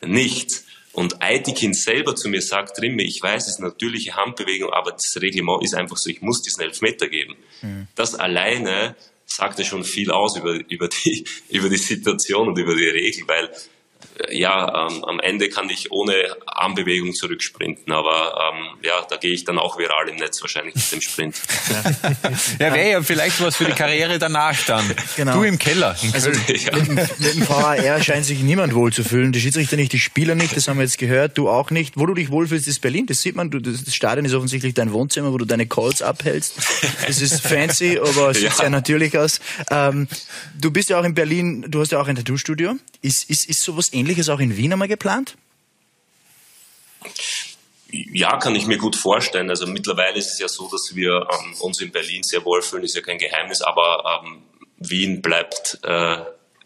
nichts. 0.00 0.64
Und 0.92 1.22
Aitikin 1.22 1.74
selber 1.74 2.16
zu 2.16 2.28
mir 2.28 2.42
sagt, 2.42 2.80
Rimme, 2.80 3.04
ich 3.04 3.22
weiß, 3.22 3.44
es 3.44 3.54
ist 3.54 3.58
eine 3.58 3.68
natürliche 3.68 4.16
Handbewegung, 4.16 4.72
aber 4.72 4.92
das 4.92 5.16
Reglement 5.20 5.62
ist 5.62 5.74
einfach 5.74 5.96
so, 5.96 6.10
ich 6.10 6.22
muss 6.22 6.42
diesen 6.42 6.62
Elfmeter 6.62 7.08
geben. 7.08 7.36
Mhm. 7.62 7.86
Das 7.94 8.14
alleine 8.14 8.96
sagte 9.26 9.64
schon 9.64 9.84
viel 9.84 10.10
aus 10.10 10.36
über, 10.36 10.54
über, 10.68 10.88
die, 10.88 11.24
über 11.50 11.68
die 11.68 11.76
Situation 11.76 12.48
und 12.48 12.58
über 12.58 12.74
die 12.74 12.88
Regel, 12.88 13.28
weil 13.28 13.50
ja, 14.30 14.88
ähm, 14.88 15.04
am 15.04 15.20
Ende 15.20 15.48
kann 15.48 15.70
ich 15.70 15.90
ohne 15.90 16.14
Armbewegung 16.46 17.14
zurücksprinten, 17.14 17.92
aber 17.92 18.52
ähm, 18.52 18.78
ja, 18.82 19.06
da 19.08 19.16
gehe 19.16 19.32
ich 19.32 19.44
dann 19.44 19.58
auch 19.58 19.78
viral 19.78 20.08
im 20.08 20.16
Netz 20.16 20.40
wahrscheinlich 20.42 20.74
mit 20.74 20.92
dem 20.92 21.00
Sprint. 21.00 21.36
ja, 22.58 22.74
wäre 22.74 22.90
ja 22.90 23.02
vielleicht 23.02 23.40
was 23.40 23.56
für 23.56 23.64
die 23.64 23.72
Karriere 23.72 24.18
danach 24.18 24.56
dann. 24.66 24.84
Genau. 25.16 25.34
Du 25.34 25.42
im 25.44 25.58
Keller. 25.58 25.96
In 26.02 26.12
also 26.14 26.30
ja. 26.30 26.76
mit, 26.76 26.88
mit, 26.88 27.34
dem 27.34 27.48
VAR 27.48 28.02
scheint 28.02 28.24
sich 28.24 28.40
niemand 28.40 28.74
wohl 28.74 28.92
zu 28.92 29.04
fühlen. 29.04 29.32
Die 29.32 29.40
Schiedsrichter 29.40 29.76
nicht, 29.76 29.92
die 29.92 29.98
Spieler 29.98 30.34
nicht, 30.34 30.56
das 30.56 30.68
haben 30.68 30.78
wir 30.78 30.84
jetzt 30.84 30.98
gehört, 30.98 31.38
du 31.38 31.48
auch 31.48 31.70
nicht. 31.70 31.96
Wo 31.96 32.06
du 32.06 32.14
dich 32.14 32.30
wohlfühlst, 32.30 32.68
ist 32.68 32.80
Berlin. 32.80 33.06
Das 33.06 33.20
sieht 33.20 33.36
man. 33.36 33.50
Du, 33.50 33.60
das 33.60 33.94
Stadion 33.94 34.24
ist 34.24 34.34
offensichtlich 34.34 34.74
dein 34.74 34.92
Wohnzimmer, 34.92 35.32
wo 35.32 35.38
du 35.38 35.44
deine 35.44 35.66
Calls 35.66 36.02
abhältst. 36.02 36.54
Das 37.06 37.20
ist 37.20 37.40
fancy, 37.40 37.98
aber 37.98 38.34
sieht 38.34 38.44
ja. 38.44 38.50
sehr 38.50 38.70
natürlich 38.70 39.16
aus. 39.16 39.40
Ähm, 39.70 40.08
du 40.58 40.70
bist 40.70 40.90
ja 40.90 41.00
auch 41.00 41.04
in 41.04 41.14
Berlin, 41.14 41.64
du 41.68 41.80
hast 41.80 41.92
ja 41.92 42.00
auch 42.00 42.08
ein 42.08 42.16
Tattoo-Studio. 42.16 42.74
Ist, 43.00 43.30
ist, 43.30 43.48
ist 43.48 43.62
sowas 43.62 43.92
ähnliches 43.92 44.07
Ähnliches 44.08 44.30
auch 44.30 44.40
in 44.40 44.56
Wien 44.56 44.72
einmal 44.72 44.88
geplant? 44.88 45.36
Ja, 47.90 48.38
kann 48.38 48.54
ich 48.54 48.66
mir 48.66 48.78
gut 48.78 48.96
vorstellen. 48.96 49.50
Also 49.50 49.66
mittlerweile 49.66 50.16
ist 50.16 50.32
es 50.32 50.38
ja 50.38 50.48
so, 50.48 50.66
dass 50.70 50.94
wir 50.94 51.28
ähm, 51.30 51.54
uns 51.60 51.82
in 51.82 51.92
Berlin 51.92 52.22
sehr 52.22 52.42
wohlfühlen, 52.42 52.84
ist 52.84 52.96
ja 52.96 53.02
kein 53.02 53.18
Geheimnis, 53.18 53.60
aber 53.60 54.22
ähm, 54.24 54.42
Wien 54.78 55.20
bleibt 55.20 55.78
äh, 55.82 56.16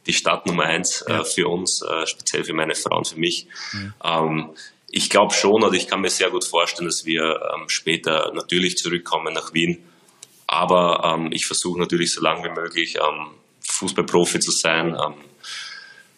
die 0.07 0.13
Stadt 0.13 0.47
Nummer 0.47 0.65
eins 0.65 1.03
äh, 1.03 1.25
für 1.25 1.49
uns, 1.49 1.83
äh, 1.83 2.07
speziell 2.07 2.45
für 2.45 2.55
meine 2.55 2.77
Frau 2.77 2.99
und 2.99 3.09
für 3.09 3.19
mich. 3.19 3.49
Mhm. 3.73 3.95
Ähm, 4.05 4.51
ich 4.89 5.11
glaube 5.11 5.35
schon 5.35 5.65
oder 5.65 5.75
ich 5.75 5.89
kann 5.89 6.01
mir 6.01 6.11
sehr 6.11 6.31
gut 6.31 6.45
vorstellen, 6.45 6.87
dass 6.89 7.05
wir 7.05 7.41
ähm, 7.55 7.69
später 7.69 8.31
natürlich 8.35 8.77
zurückkommen 8.77 9.35
nach 9.35 9.53
Wien. 9.53 9.83
Aber 10.47 11.03
ähm, 11.05 11.33
ich 11.33 11.47
versuche 11.47 11.81
natürlich 11.81 12.13
so 12.13 12.21
lange 12.21 12.45
wie 12.45 12.55
möglich 12.55 12.97
ähm, 12.97 13.31
Fußballprofi 13.67 14.39
zu 14.39 14.53
sein. 14.53 14.97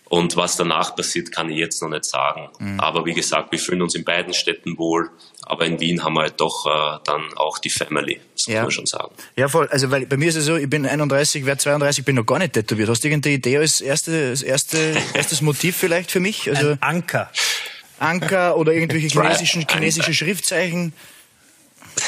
Und 0.09 0.37
was 0.37 0.57
danach 0.57 0.95
passiert, 0.95 1.33
kann 1.33 1.51
ich 1.51 1.59
jetzt 1.59 1.81
noch 1.83 1.89
nicht 1.89 2.05
sagen. 2.05 2.49
Mhm. 2.59 2.79
Aber 2.79 3.07
wie 3.07 3.15
gesagt, 3.15 3.51
wir 3.53 3.59
fühlen 3.59 3.83
uns 3.83 3.95
in 3.95 4.05
beiden 4.05 4.35
Städten 4.35 4.77
wohl. 4.77 5.11
Aber 5.43 5.65
in 5.67 5.81
Wien 5.81 6.05
haben 6.05 6.15
wir 6.15 6.23
halt 6.23 6.41
doch 6.41 6.67
äh, 6.67 6.99
dann 7.05 7.23
auch 7.37 7.59
die 7.59 7.71
Family, 7.71 8.21
das 8.35 8.47
ja. 8.47 8.55
kann 8.55 8.63
man 8.65 8.71
schon 8.71 8.87
sagen. 8.87 9.15
Ja, 9.37 9.49
voll. 9.49 9.69
Also 9.69 9.91
weil 9.91 10.07
bei 10.07 10.17
mir 10.17 10.29
ist 10.29 10.37
es 10.37 10.45
so, 10.45 10.57
ich 10.57 10.69
bin 10.69 10.87
31, 10.87 11.47
werde 11.47 11.59
32, 11.59 12.05
bin 12.05 12.17
noch 12.17 12.27
gar 12.27 12.39
nicht 12.39 12.53
tätowiert. 12.53 12.89
Hast 12.89 13.03
du 13.03 13.09
irgendeine 13.09 13.37
Idee 13.37 13.59
als 13.59 13.81
erste, 13.81 14.29
als 14.31 14.43
erste, 14.43 14.79
erstes 15.15 15.41
Motiv 15.41 15.77
vielleicht 15.77 16.11
für 16.11 16.21
mich? 16.21 16.49
Also 16.49 16.71
Ein 16.71 16.83
Anker. 16.83 17.31
Anker 17.99 18.57
oder 18.57 18.73
irgendwelche 18.73 19.09
chinesischen, 19.09 19.67
chinesische 19.71 20.15
Schriftzeichen. 20.15 20.93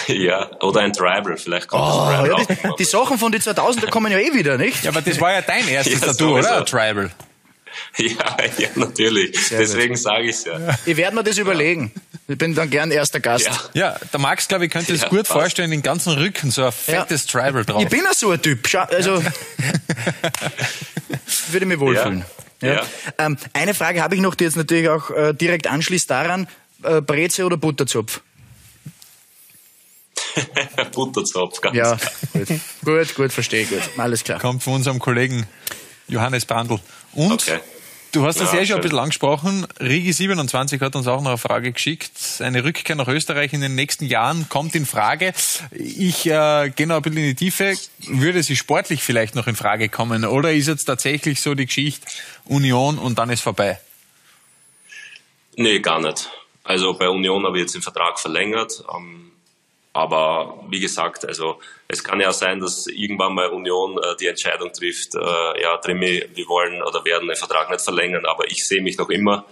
Ja, 0.09 0.51
oder 0.61 0.81
ein 0.81 0.93
Tribal, 0.93 1.37
vielleicht 1.37 1.69
kommt 1.69 1.83
oh, 1.83 2.09
das 2.11 2.49
ja, 2.49 2.71
die, 2.71 2.77
die, 2.79 2.85
Sachen 2.85 3.19
von 3.19 3.31
den 3.31 3.41
2000er 3.41 3.89
kommen 3.89 4.11
ja 4.11 4.19
eh 4.19 4.35
wieder, 4.35 4.59
nicht? 4.59 4.83
Ja, 4.83 4.91
aber 4.91 5.01
das 5.01 5.21
war 5.21 5.33
ja 5.33 5.43
dein 5.43 5.67
erstes 5.69 6.01
ja, 6.01 6.07
Tattoo, 6.09 6.39
oder? 6.39 6.59
Ein 6.59 6.67
Tribal. 6.67 7.11
Ja, 7.99 8.37
ja, 8.59 8.69
natürlich. 8.75 9.49
Sehr 9.49 9.61
Deswegen 9.61 9.97
sage 9.97 10.25
ich 10.25 10.37
es 10.37 10.45
ja. 10.45 10.59
Ich 10.85 10.97
werde 10.97 11.17
mir 11.17 11.25
das 11.25 11.39
überlegen. 11.39 11.93
Ich 12.29 12.37
bin 12.37 12.55
dann 12.55 12.69
gern 12.69 12.91
erster 12.91 13.21
Gast. 13.21 13.47
Ja, 13.47 13.93
ja 13.93 13.99
der 14.13 14.21
Max, 14.21 14.49
glaube 14.49 14.67
ich, 14.67 14.71
könnte 14.71 14.93
es 14.93 15.03
ja, 15.03 15.09
gut 15.09 15.21
passt. 15.21 15.33
vorstellen, 15.33 15.71
den 15.71 15.83
ganzen 15.83 16.13
Rücken 16.13 16.51
so 16.51 16.65
ein 16.65 16.73
fettes 16.73 17.27
Tribal 17.27 17.65
drauf. 17.65 17.83
Ich 17.83 17.89
bin 17.89 18.01
ja 18.05 18.13
so 18.15 18.31
ein 18.31 18.43
Typ. 18.43 18.67
Schau, 18.69 18.81
also 18.83 19.23
würde 21.51 21.67
mich 21.67 21.79
wohlfühlen. 21.79 22.25
Ja. 22.61 22.83
Ähm, 23.19 23.37
eine 23.53 23.75
Frage 23.75 24.03
habe 24.03 24.15
ich 24.15 24.21
noch, 24.21 24.35
die 24.35 24.45
jetzt 24.45 24.57
natürlich 24.57 24.89
auch 24.89 25.11
äh, 25.11 25.33
direkt 25.35 25.67
anschließt 25.67 26.11
daran. 26.11 26.49
Äh, 26.83 27.01
Breze 27.01 27.45
oder 27.45 27.57
Butterzopf? 27.57 28.21
Butterzopf, 30.93 31.61
ganz 31.61 31.77
Ja, 31.77 31.97
gut. 32.33 32.49
gut, 32.85 33.15
gut, 33.15 33.33
verstehe, 33.33 33.65
gut. 33.67 33.83
Alles 33.97 34.25
klar. 34.25 34.41
Kommt 34.41 34.63
von 34.63 34.75
unserem 34.75 34.99
Kollegen 34.99 35.47
Johannes 36.09 36.47
Brandl. 36.47 36.79
Und 37.13 37.33
okay. 37.33 37.61
du 38.13 38.25
hast 38.27 38.41
das 38.41 38.53
ja, 38.53 38.61
eh 38.61 38.67
schon 38.67 38.77
ein 38.77 38.83
bisschen 38.83 38.99
angesprochen. 38.99 39.67
Rigi27 39.79 40.81
hat 40.81 40.97
uns 40.97 41.07
auch 41.07 41.21
noch 41.21 41.31
eine 41.31 41.39
Frage 41.39 41.73
geschickt. 41.73 42.13
Eine 42.41 42.65
Rückkehr 42.65 42.97
nach 42.97 43.09
Österreich 43.09 43.53
in 43.53 43.61
den 43.61 43.75
nächsten 43.75 44.07
Jahren 44.07 44.49
kommt 44.49 44.75
in 44.75 44.87
Frage. 44.87 45.33
Ich 45.73 46.27
äh, 46.27 46.71
gehe 46.75 46.87
noch 46.87 46.97
ein 46.97 47.03
bisschen 47.03 47.19
in 47.19 47.25
die 47.25 47.35
Tiefe. 47.35 47.75
Würde 48.07 48.43
sie 48.43 48.57
sportlich 48.57 49.03
vielleicht 49.03 49.35
noch 49.35 49.47
in 49.47 49.57
Frage 49.57 49.89
kommen? 49.89 50.25
Oder 50.25 50.53
ist 50.53 50.69
jetzt 50.69 50.85
tatsächlich 50.85 51.41
so 51.41 51.55
die 51.55 51.67
Geschichte 51.67 52.07
Union 52.45 52.99
und 52.99 53.19
dann 53.19 53.31
ist 53.31 53.41
vorbei? 53.41 53.81
Nee, 55.57 55.81
gar 55.81 56.01
nicht. 56.01 56.31
Also 56.65 56.95
bei 56.95 57.09
Union 57.09 57.45
habe 57.45 57.57
ich 57.59 57.63
jetzt 57.63 57.75
den 57.75 57.83
Vertrag 57.83 58.19
verlängert. 58.19 58.85
Ähm, 58.95 59.26
aber 59.97 60.65
wie 60.69 60.81
gesagt, 60.81 61.27
also 61.27 61.59
es 61.89 62.05
kann 62.05 62.21
ja 62.21 62.33
sein, 62.33 62.61
dass 62.61 62.87
irgendwann 62.87 63.35
mal 63.35 63.49
Union 63.49 63.99
äh, 63.99 64.17
die 64.21 64.27
Entscheidung 64.27 64.73
trifft, 64.73 65.15
äh, 65.15 65.63
ja, 65.63 65.79
Trimi, 65.79 66.25
wir 66.35 66.49
wollen 66.49 66.83
oder 66.83 67.05
werden 67.05 67.29
den 67.29 67.37
Vertrag 67.37 67.71
nicht 67.71 67.83
verlängern, 67.83 68.27
aber 68.27 68.51
ich 68.51 68.67
sehe 68.67 68.83
mich 68.83 68.99
noch 68.99 69.09
immer 69.09 69.47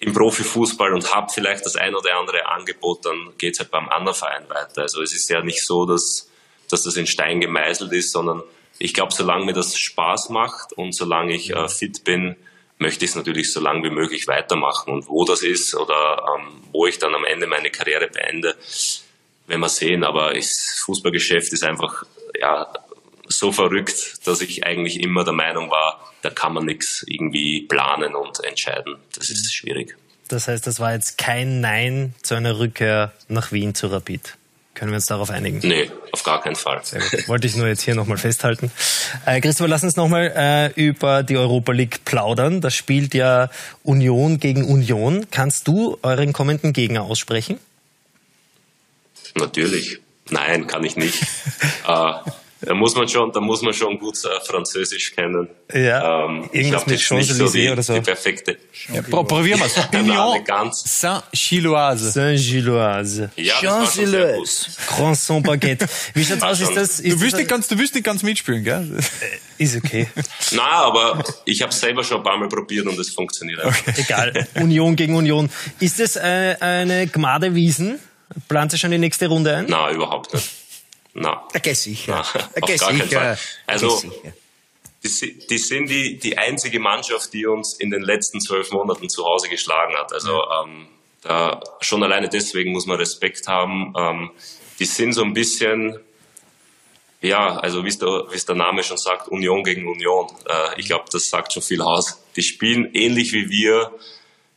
im 0.00 0.12
Profifußball 0.12 0.92
und 0.92 1.14
habe 1.14 1.30
vielleicht 1.32 1.64
das 1.64 1.76
ein 1.76 1.94
oder 1.94 2.18
andere 2.18 2.46
Angebot, 2.46 3.04
dann 3.04 3.32
geht 3.38 3.54
es 3.54 3.60
halt 3.60 3.70
beim 3.70 3.88
anderen 3.88 4.16
Verein 4.16 4.48
weiter. 4.48 4.82
Also 4.82 5.02
es 5.02 5.14
ist 5.14 5.28
ja 5.30 5.42
nicht 5.42 5.64
so, 5.64 5.86
dass, 5.86 6.30
dass 6.68 6.82
das 6.82 6.96
in 6.96 7.06
Stein 7.06 7.40
gemeißelt 7.40 7.92
ist, 7.92 8.12
sondern 8.12 8.42
ich 8.78 8.94
glaube, 8.94 9.12
solange 9.12 9.44
mir 9.44 9.52
das 9.52 9.76
Spaß 9.78 10.30
macht 10.30 10.72
und 10.72 10.94
solange 10.94 11.34
ich 11.34 11.50
äh, 11.50 11.68
fit 11.68 12.04
bin, 12.04 12.36
möchte 12.78 13.04
ich 13.04 13.12
es 13.12 13.16
natürlich 13.16 13.52
so 13.52 13.60
lange 13.60 13.84
wie 13.84 13.94
möglich 13.94 14.26
weitermachen. 14.26 14.92
Und 14.92 15.08
wo 15.08 15.24
das 15.24 15.42
ist 15.42 15.74
oder 15.74 16.26
ähm, 16.36 16.62
wo 16.72 16.86
ich 16.86 16.98
dann 16.98 17.14
am 17.14 17.24
Ende 17.24 17.46
meine 17.46 17.70
Karriere 17.70 18.08
beende, 18.08 18.56
werden 19.46 19.60
wir 19.60 19.68
sehen. 19.68 20.04
Aber 20.04 20.34
das 20.34 20.82
Fußballgeschäft 20.84 21.52
ist 21.52 21.64
einfach 21.64 22.04
ja, 22.38 22.72
so 23.28 23.52
verrückt, 23.52 24.26
dass 24.26 24.40
ich 24.40 24.64
eigentlich 24.64 25.00
immer 25.00 25.24
der 25.24 25.34
Meinung 25.34 25.70
war, 25.70 26.00
da 26.22 26.30
kann 26.30 26.54
man 26.54 26.64
nichts 26.64 27.04
irgendwie 27.06 27.62
planen 27.62 28.14
und 28.14 28.42
entscheiden. 28.44 28.96
Das 29.14 29.30
ist 29.30 29.54
schwierig. 29.54 29.96
Das 30.28 30.48
heißt, 30.48 30.66
das 30.66 30.80
war 30.80 30.94
jetzt 30.94 31.18
kein 31.18 31.60
Nein 31.60 32.14
zu 32.22 32.34
einer 32.34 32.58
Rückkehr 32.58 33.12
nach 33.28 33.52
Wien 33.52 33.74
zu 33.74 33.88
Rapid. 33.88 34.36
Können 34.72 34.90
wir 34.90 34.96
uns 34.96 35.06
darauf 35.06 35.30
einigen? 35.30 35.60
Nee, 35.62 35.88
auf 36.10 36.24
gar 36.24 36.40
keinen 36.40 36.56
Fall. 36.56 36.80
Sehr 36.82 37.00
gut. 37.00 37.28
Wollte 37.28 37.46
ich 37.46 37.54
nur 37.54 37.68
jetzt 37.68 37.82
hier 37.82 37.94
nochmal 37.94 38.18
festhalten. 38.18 38.72
Äh, 39.24 39.40
Christopher, 39.40 39.68
lass 39.68 39.84
uns 39.84 39.94
nochmal 39.94 40.32
äh, 40.34 40.80
über 40.80 41.22
die 41.22 41.36
Europa 41.36 41.70
League 41.70 42.04
plaudern. 42.04 42.60
Da 42.60 42.70
spielt 42.70 43.14
ja 43.14 43.50
Union 43.84 44.40
gegen 44.40 44.64
Union. 44.64 45.26
Kannst 45.30 45.68
du 45.68 45.96
euren 46.02 46.32
kommenden 46.32 46.72
Gegner 46.72 47.02
aussprechen? 47.02 47.60
Natürlich. 49.34 50.00
Nein, 50.30 50.66
kann 50.66 50.84
ich 50.84 50.96
nicht. 50.96 51.22
äh, 51.86 52.12
da 52.66 52.74
muss 52.74 52.94
man 52.94 53.08
schon, 53.08 53.30
da 53.32 53.40
muss 53.40 53.62
man 53.62 53.74
schon 53.74 53.98
gut 53.98 54.16
äh, 54.24 54.40
Französisch 54.46 55.14
kennen. 55.14 55.48
Ja. 55.72 56.24
Ähm, 56.26 56.48
Irgendwas 56.52 56.86
mit 56.86 57.00
Champs-Élysées 57.00 57.66
so 57.66 57.72
oder 57.72 57.82
so. 57.82 57.94
Die 57.94 58.00
perfekte. 58.00 58.56
Ja, 58.92 59.02
probieren 59.02 59.58
wir 59.58 59.66
es. 59.66 59.74
Pignon 59.90 60.72
Saint-Gilloise. 60.72 62.10
Saint-Gilloise. 62.10 63.30
Ja, 63.36 63.54
Champs-Élysées. 63.60 64.68
Croissant 64.86 65.42
Baguette. 65.42 65.86
Wie 66.14 66.24
schaut's 66.24 66.42
aus? 66.42 66.60
Ist 66.60 66.76
das, 66.76 67.00
ist 67.00 67.16
du, 67.16 67.20
wirst 67.20 67.36
nicht 67.36 67.48
ganz, 67.48 67.68
du 67.68 67.78
wirst 67.78 67.94
nicht 67.94 68.04
ganz 68.04 68.22
mitspielen, 68.22 68.64
gell? 68.64 68.98
Äh, 68.98 69.62
ist 69.62 69.76
okay. 69.76 70.08
Na, 70.52 70.62
aber 70.62 71.22
ich 71.44 71.60
habe 71.60 71.72
selber 71.72 72.02
schon 72.02 72.18
ein 72.18 72.22
paar 72.22 72.38
Mal 72.38 72.48
probiert 72.48 72.86
und 72.86 72.98
es 72.98 73.10
funktioniert 73.10 73.62
okay. 73.64 73.94
Egal. 73.96 74.46
Union 74.54 74.96
gegen 74.96 75.14
Union. 75.16 75.50
Ist 75.80 76.00
das 76.00 76.16
äh, 76.16 76.56
eine 76.60 77.06
Gmade 77.08 77.54
Wiesen? 77.54 77.98
Plant 78.48 78.72
ihr 78.72 78.78
schon 78.78 78.90
die 78.90 78.98
nächste 78.98 79.28
Runde 79.28 79.56
ein? 79.56 79.66
Nein, 79.66 79.94
überhaupt 79.94 80.32
nicht. 80.34 80.50
Nein. 81.14 81.36
Okay, 81.54 81.74
sicher. 81.74 82.24
Nein, 82.34 82.44
okay, 82.56 82.76
sicher. 82.76 83.38
Also, 83.66 84.02
die, 85.04 85.46
die, 85.50 85.58
sind 85.58 85.88
die, 85.88 86.18
die 86.18 86.38
einzige 86.38 86.80
Mannschaft, 86.80 87.32
die 87.32 87.46
uns 87.46 87.74
in 87.74 87.90
den 87.90 88.02
letzten 88.02 88.40
zwölf 88.40 88.72
Monaten 88.72 89.08
zu 89.08 89.24
Hause 89.24 89.48
geschlagen 89.48 89.94
hat. 89.96 90.12
Also 90.12 90.42
ähm, 90.42 90.88
da, 91.22 91.60
schon 91.80 92.02
alleine 92.02 92.28
deswegen 92.28 92.72
muss 92.72 92.86
man 92.86 92.96
Respekt 92.96 93.46
haben. 93.46 93.92
Ähm, 93.96 94.30
die 94.78 94.86
sind 94.86 95.12
so 95.12 95.22
ein 95.22 95.34
bisschen, 95.34 95.98
ja, 97.20 97.56
also 97.58 97.84
wie 97.84 97.88
es 97.88 97.98
der, 97.98 98.24
der 98.48 98.54
Name 98.54 98.82
schon 98.82 98.96
sagt, 98.96 99.28
Union 99.28 99.62
gegen 99.62 99.86
Union. 99.86 100.26
Äh, 100.48 100.80
ich 100.80 100.86
glaube, 100.86 101.04
das 101.12 101.28
sagt 101.28 101.52
schon 101.52 101.62
viel 101.62 101.82
aus. 101.82 102.22
Die 102.34 102.42
spielen 102.42 102.90
ähnlich 102.94 103.32
wie 103.32 103.48
wir 103.50 103.92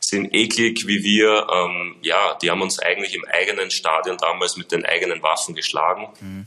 sind 0.08 0.34
eklig 0.34 0.86
wie 0.86 1.02
wir. 1.02 1.46
Ähm, 1.52 1.96
ja, 2.02 2.36
die 2.40 2.50
haben 2.50 2.62
uns 2.62 2.78
eigentlich 2.78 3.14
im 3.14 3.24
eigenen 3.26 3.70
Stadion 3.70 4.16
damals 4.16 4.56
mit 4.56 4.72
den 4.72 4.84
eigenen 4.84 5.22
Waffen 5.22 5.54
geschlagen. 5.54 6.08
Mhm. 6.20 6.46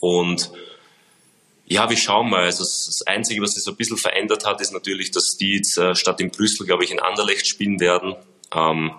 Und 0.00 0.52
ja, 1.66 1.88
wir 1.88 1.96
schauen 1.96 2.30
mal. 2.30 2.44
Also 2.44 2.62
das 2.62 3.02
Einzige, 3.06 3.42
was 3.42 3.54
sich 3.54 3.64
so 3.64 3.72
ein 3.72 3.76
bisschen 3.76 3.96
verändert 3.96 4.44
hat, 4.44 4.60
ist 4.60 4.72
natürlich, 4.72 5.10
dass 5.10 5.36
die 5.36 5.56
jetzt 5.56 5.76
äh, 5.78 5.94
statt 5.94 6.20
in 6.20 6.30
Brüssel, 6.30 6.66
glaube 6.66 6.84
ich, 6.84 6.90
in 6.90 7.00
Anderlecht 7.00 7.46
spielen 7.46 7.80
werden. 7.80 8.14
Ähm, 8.54 8.92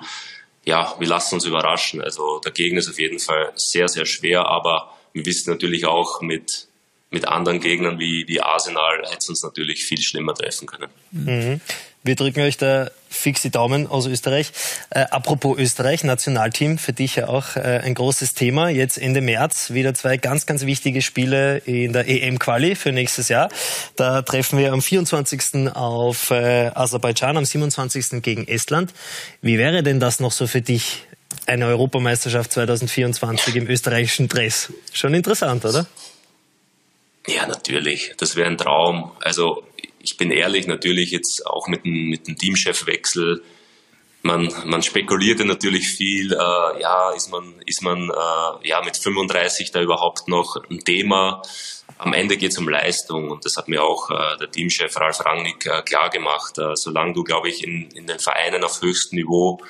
ja, 0.66 0.96
wir 1.00 1.08
lassen 1.08 1.36
uns 1.36 1.46
überraschen. 1.46 2.02
Also 2.02 2.40
der 2.40 2.52
Gegner 2.52 2.80
ist 2.80 2.90
auf 2.90 3.00
jeden 3.00 3.20
Fall 3.20 3.54
sehr, 3.56 3.88
sehr 3.88 4.06
schwer, 4.06 4.46
aber 4.48 4.96
wir 5.14 5.25
wissen 5.25 5.52
natürlich 5.52 5.86
auch 5.86 6.22
mit 6.22 6.68
mit 7.12 7.28
anderen 7.28 7.62
Gegnern 7.62 7.98
wie, 7.98 8.28
wie 8.28 8.42
Arsenal 8.42 9.04
hätte 9.06 9.20
es 9.20 9.30
uns 9.30 9.42
natürlich 9.42 9.86
viel 9.86 10.02
schlimmer 10.02 10.34
treffen 10.34 10.68
können. 10.68 10.90
Mhm. 11.12 11.62
Wir 12.06 12.16
drücken 12.16 12.42
euch 12.42 12.58
da 12.58 12.92
fix 13.10 13.42
die 13.42 13.50
Daumen 13.50 13.88
aus 13.88 14.06
Österreich. 14.06 14.52
Äh, 14.92 15.06
apropos 15.10 15.58
Österreich, 15.58 16.04
Nationalteam, 16.04 16.78
für 16.78 16.94
dich 16.94 17.16
ja 17.16 17.30
auch 17.30 17.56
äh, 17.56 17.82
ein 17.84 17.96
großes 17.96 18.36
Thema. 18.36 18.70
Jetzt 18.70 19.00
Ende 19.00 19.22
März 19.22 19.72
wieder 19.72 19.96
zwei 19.96 20.18
ganz, 20.18 20.46
ganz 20.46 20.68
wichtige 20.68 21.02
Spiele 21.02 21.58
in 21.66 21.94
der 21.94 22.08
EM-Quali 22.08 22.76
für 22.76 22.92
nächstes 22.92 23.30
Jahr. 23.30 23.50
Da 23.96 24.22
treffen 24.22 24.60
wir 24.60 24.72
am 24.72 24.84
24. 24.84 25.74
auf 25.74 26.30
äh, 26.30 26.70
Aserbaidschan, 26.76 27.38
am 27.38 27.46
27. 27.46 28.22
gegen 28.22 28.48
Estland. 28.48 28.94
Wie 29.42 29.58
wäre 29.58 29.82
denn 29.82 30.00
das 30.00 30.20
noch 30.20 30.32
so 30.32 30.46
für 30.46 30.62
dich, 30.62 31.08
eine 31.48 31.66
Europameisterschaft 31.66 32.52
2024 32.52 33.56
im 33.56 33.68
österreichischen 33.68 34.28
Dress? 34.28 34.72
Schon 34.94 35.16
interessant, 35.16 35.66
oder? 35.66 35.88
Ja, 37.28 37.48
natürlich. 37.48 38.14
Das 38.18 38.36
wäre 38.36 38.48
ein 38.48 38.58
Traum. 38.58 39.12
Also 39.22 39.64
ich 40.06 40.18
bin 40.18 40.32
ehrlich, 40.32 40.68
natürlich 40.68 41.12
jetzt 41.12 41.46
auch 41.46 41.68
mit 41.68 41.84
dem, 41.84 42.10
mit 42.10 42.28
dem 42.28 42.38
Teamchefwechsel, 42.38 43.44
man, 44.22 44.52
man 44.66 44.82
spekulierte 44.82 45.46
natürlich 45.46 45.88
viel, 45.88 46.34
äh, 46.34 46.82
ja, 46.82 47.12
ist 47.12 47.30
man, 47.30 47.62
ist 47.66 47.84
man 47.84 48.10
äh, 48.10 48.68
ja, 48.68 48.82
mit 48.84 48.98
35 48.98 49.72
da 49.72 49.82
überhaupt 49.82 50.28
noch 50.28 50.58
ein 50.70 50.80
Thema? 50.80 51.44
Am 52.00 52.14
Ende 52.14 52.36
geht 52.36 52.52
es 52.52 52.58
um 52.58 52.68
Leistung 52.68 53.30
und 53.30 53.46
das 53.46 53.56
hat 53.56 53.68
mir 53.68 53.84
auch 53.84 54.10
äh, 54.10 54.38
der 54.40 54.50
Teamchef 54.50 54.98
Ralf 54.98 55.24
Rangnick 55.24 55.68
äh, 55.68 55.84
klar 55.84 56.10
gemacht. 56.10 56.58
Äh, 56.58 56.76
solange 56.76 57.14
du, 57.14 57.24
glaube 57.24 57.50
ich, 57.50 57.64
in, 57.64 57.92
in 57.92 58.08
den 58.08 58.18
Vereinen 58.18 58.64
auf 58.64 58.82
höchstem 58.82 59.20
Niveau 59.20 59.62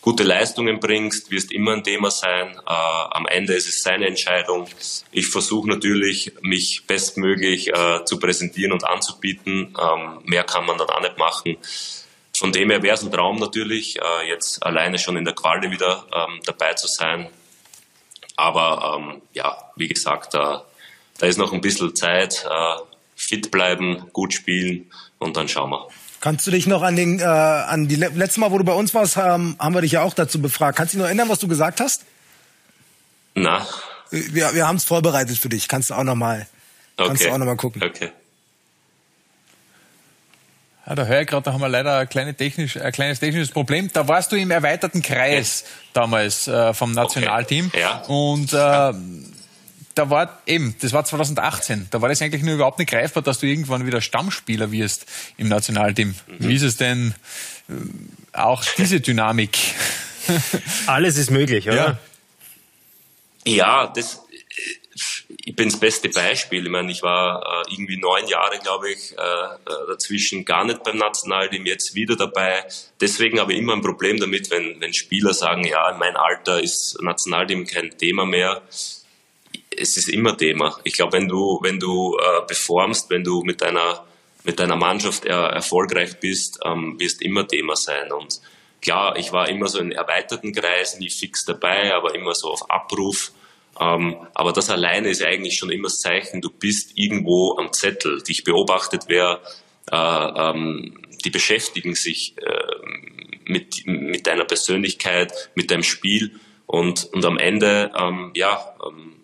gute 0.00 0.22
Leistungen 0.22 0.80
bringst, 0.80 1.30
wirst 1.30 1.52
immer 1.52 1.72
ein 1.72 1.84
Thema 1.84 2.10
sein. 2.10 2.56
Äh, 2.56 2.60
am 2.66 3.26
Ende 3.26 3.54
ist 3.54 3.68
es 3.68 3.82
seine 3.82 4.06
Entscheidung. 4.06 4.68
Ich 5.12 5.28
versuche 5.28 5.68
natürlich, 5.68 6.32
mich 6.40 6.86
bestmöglich 6.86 7.68
äh, 7.68 8.04
zu 8.04 8.18
präsentieren 8.18 8.72
und 8.72 8.84
anzubieten. 8.84 9.74
Ähm, 9.80 10.20
mehr 10.24 10.44
kann 10.44 10.66
man 10.66 10.78
dann 10.78 10.88
auch 10.88 11.00
nicht 11.00 11.18
machen. 11.18 11.56
Von 12.36 12.52
dem 12.52 12.70
her 12.70 12.82
wäre 12.82 12.94
es 12.94 13.02
ein 13.02 13.12
Traum 13.12 13.36
natürlich, 13.36 13.98
äh, 14.00 14.28
jetzt 14.28 14.62
alleine 14.64 14.98
schon 14.98 15.16
in 15.16 15.24
der 15.24 15.34
Quali 15.34 15.70
wieder 15.70 16.06
ähm, 16.12 16.40
dabei 16.44 16.74
zu 16.74 16.88
sein. 16.88 17.28
Aber 18.36 18.96
ähm, 18.98 19.22
ja, 19.34 19.70
wie 19.76 19.88
gesagt, 19.88 20.32
da, 20.32 20.64
da 21.18 21.26
ist 21.26 21.36
noch 21.36 21.52
ein 21.52 21.60
bisschen 21.60 21.94
Zeit. 21.94 22.46
Äh, 22.48 22.76
fit 23.20 23.50
bleiben, 23.50 24.08
gut 24.14 24.32
spielen 24.32 24.90
und 25.18 25.36
dann 25.36 25.46
schauen 25.46 25.70
wir. 25.70 25.86
Kannst 26.20 26.46
du 26.46 26.50
dich 26.50 26.66
noch 26.66 26.82
an 26.82 26.96
den, 26.96 27.18
äh, 27.18 27.24
an 27.24 27.88
die 27.88 27.96
letzte 27.96 28.40
Mal, 28.40 28.50
wo 28.50 28.58
du 28.58 28.64
bei 28.64 28.74
uns 28.74 28.92
warst, 28.92 29.16
haben, 29.16 29.56
haben 29.58 29.74
wir 29.74 29.80
dich 29.80 29.92
ja 29.92 30.02
auch 30.02 30.12
dazu 30.12 30.40
befragt. 30.40 30.76
Kannst 30.76 30.92
du 30.92 30.98
dich 30.98 31.02
noch 31.02 31.06
erinnern, 31.06 31.30
was 31.30 31.38
du 31.38 31.48
gesagt 31.48 31.80
hast? 31.80 32.04
Na? 33.34 33.66
Wir, 34.10 34.54
wir 34.54 34.68
haben 34.68 34.76
es 34.76 34.84
vorbereitet 34.84 35.38
für 35.38 35.48
dich. 35.48 35.66
Kannst 35.66 35.90
du 35.90 35.94
auch 35.94 36.04
noch 36.04 36.16
mal, 36.16 36.46
okay. 36.96 37.08
kannst 37.08 37.24
du 37.24 37.32
auch 37.32 37.38
noch 37.38 37.46
mal 37.46 37.56
gucken. 37.56 37.82
Okay. 37.82 38.10
Ja, 40.86 40.94
da 40.94 41.04
höre 41.04 41.20
ich 41.22 41.28
gerade, 41.28 41.44
da 41.44 41.52
haben 41.52 41.60
wir 41.60 41.68
leider 41.68 41.98
ein, 41.98 42.08
kleine 42.08 42.34
technisch, 42.34 42.76
ein 42.76 42.92
kleines 42.92 43.20
technisches 43.20 43.50
Problem. 43.50 43.90
Da 43.92 44.08
warst 44.08 44.32
du 44.32 44.36
im 44.36 44.50
erweiterten 44.50 45.02
Kreis 45.02 45.64
damals 45.92 46.48
äh, 46.48 46.74
vom 46.74 46.92
Nationalteam. 46.92 47.66
Okay. 47.68 47.80
Ja. 47.80 48.02
Und 48.08 48.52
äh, 48.52 48.92
da 49.94 50.10
war 50.10 50.40
eben, 50.46 50.74
das 50.80 50.92
war 50.92 51.04
2018, 51.04 51.88
da 51.90 52.00
war 52.00 52.08
das 52.08 52.22
eigentlich 52.22 52.42
nur 52.42 52.54
überhaupt 52.54 52.78
nicht 52.78 52.90
greifbar, 52.90 53.22
dass 53.22 53.38
du 53.38 53.46
irgendwann 53.46 53.86
wieder 53.86 54.00
Stammspieler 54.00 54.72
wirst 54.72 55.06
im 55.36 55.48
Nationalteam. 55.48 56.08
Mhm. 56.08 56.14
Wie 56.38 56.54
ist 56.54 56.62
es 56.62 56.76
denn 56.76 57.14
äh, 57.68 57.72
auch 58.36 58.64
diese 58.78 59.00
Dynamik? 59.00 59.58
Alles 60.86 61.16
ist 61.16 61.30
möglich, 61.30 61.68
oder? 61.68 61.98
Ja, 63.44 63.54
ja 63.54 63.92
das, 63.94 64.22
ich 65.44 65.56
bin 65.56 65.68
das 65.68 65.80
beste 65.80 66.08
Beispiel. 66.08 66.64
Ich 66.64 66.70
meine, 66.70 66.92
ich 66.92 67.02
war 67.02 67.64
äh, 67.66 67.72
irgendwie 67.72 67.98
neun 67.98 68.26
Jahre, 68.28 68.58
glaube 68.58 68.90
ich, 68.92 69.12
äh, 69.12 69.20
äh, 69.20 69.86
dazwischen 69.88 70.44
gar 70.44 70.64
nicht 70.64 70.84
beim 70.84 70.98
Nationalteam, 70.98 71.66
jetzt 71.66 71.94
wieder 71.94 72.16
dabei. 72.16 72.64
Deswegen 73.00 73.40
habe 73.40 73.52
ich 73.52 73.58
immer 73.58 73.72
ein 73.72 73.82
Problem 73.82 74.20
damit, 74.20 74.50
wenn, 74.50 74.80
wenn 74.80 74.92
Spieler 74.92 75.34
sagen, 75.34 75.64
ja, 75.64 75.90
in 75.90 75.98
meinem 75.98 76.16
Alter 76.16 76.62
ist 76.62 76.98
Nationalteam 77.02 77.66
kein 77.66 77.96
Thema 77.98 78.24
mehr 78.24 78.62
es 79.76 79.96
ist 79.96 80.08
immer 80.08 80.36
Thema. 80.36 80.76
Ich 80.84 80.94
glaube, 80.94 81.14
wenn 81.14 81.28
du, 81.28 81.60
wenn 81.62 81.78
du 81.78 82.16
äh, 82.16 82.46
performst, 82.46 83.10
wenn 83.10 83.24
du 83.24 83.42
mit 83.42 83.60
deiner, 83.62 84.04
mit 84.44 84.58
deiner 84.58 84.76
Mannschaft 84.76 85.24
er, 85.24 85.50
erfolgreich 85.50 86.18
bist, 86.18 86.60
ähm, 86.64 86.98
wirst 86.98 87.22
immer 87.22 87.46
Thema 87.46 87.76
sein. 87.76 88.10
Und 88.12 88.40
klar, 88.80 89.16
ich 89.16 89.32
war 89.32 89.48
immer 89.48 89.68
so 89.68 89.78
in 89.78 89.92
erweiterten 89.92 90.52
Kreis, 90.52 90.98
nie 90.98 91.10
fix 91.10 91.44
dabei, 91.44 91.94
aber 91.94 92.14
immer 92.14 92.34
so 92.34 92.48
auf 92.48 92.70
Abruf. 92.70 93.32
Ähm, 93.78 94.16
aber 94.34 94.52
das 94.52 94.70
alleine 94.70 95.08
ist 95.08 95.22
eigentlich 95.22 95.56
schon 95.56 95.70
immer 95.70 95.88
das 95.88 96.00
Zeichen, 96.00 96.40
du 96.40 96.50
bist 96.50 96.92
irgendwo 96.96 97.56
am 97.56 97.72
Zettel. 97.72 98.22
Dich 98.22 98.44
beobachtet 98.44 99.04
wer, 99.06 99.40
äh, 99.90 99.96
ähm, 99.96 100.98
die 101.24 101.30
beschäftigen 101.30 101.94
sich 101.94 102.34
äh, 102.38 103.50
mit, 103.50 103.86
mit 103.86 104.26
deiner 104.26 104.44
Persönlichkeit, 104.44 105.50
mit 105.54 105.70
deinem 105.70 105.84
Spiel. 105.84 106.40
Und, 106.66 107.08
und 107.12 107.24
am 107.24 107.38
Ende, 107.38 107.92
ähm, 107.96 108.32
ja, 108.34 108.74
ähm, 108.86 109.19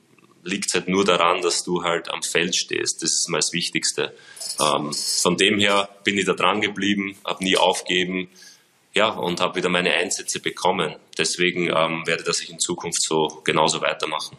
liegt 0.47 0.69
es 0.69 0.75
halt 0.75 0.89
nur 0.89 1.05
daran, 1.05 1.43
dass 1.43 1.65
du 1.65 1.83
halt 1.83 2.11
am 2.11 2.23
Feld 2.23 2.57
stehst. 2.57 3.03
Das 3.03 3.13
ist 3.13 3.29
mal 3.29 3.39
das 3.39 3.53
Wichtigste. 3.53 4.15
Ähm, 4.61 4.93
von 4.93 5.37
dem 5.37 5.59
her 5.59 5.89
bin 6.05 6.17
ich 6.17 6.25
da 6.25 6.33
dran 6.33 6.61
geblieben, 6.61 7.17
habe 7.25 7.45
nie 7.45 7.57
aufgeben, 7.57 8.29
ja, 8.95 9.09
und 9.09 9.41
habe 9.41 9.57
wieder 9.57 9.69
meine 9.69 9.93
Einsätze 9.93 10.41
bekommen. 10.41 10.97
Deswegen 11.19 11.69
ähm, 11.69 12.07
werde 12.07 12.25
das 12.25 12.41
ich 12.41 12.51
in 12.51 12.59
Zukunft 12.59 13.03
so 13.03 13.43
genauso 13.45 13.83
weitermachen. 13.83 14.39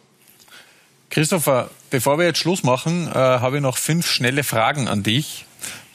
Christopher, 1.09 1.69
bevor 1.89 2.17
wir 2.17 2.25
jetzt 2.25 2.39
Schluss 2.39 2.63
machen, 2.63 3.07
äh, 3.07 3.13
habe 3.13 3.57
ich 3.57 3.61
noch 3.61 3.77
fünf 3.77 4.09
schnelle 4.09 4.43
Fragen 4.43 4.87
an 4.87 5.03
dich. 5.03 5.45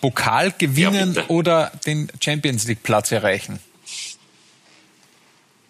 Pokal 0.00 0.52
gewinnen 0.57 1.14
ja, 1.14 1.25
oder 1.28 1.73
den 1.87 2.11
Champions 2.21 2.66
League 2.66 2.83
Platz 2.83 3.12
erreichen? 3.12 3.59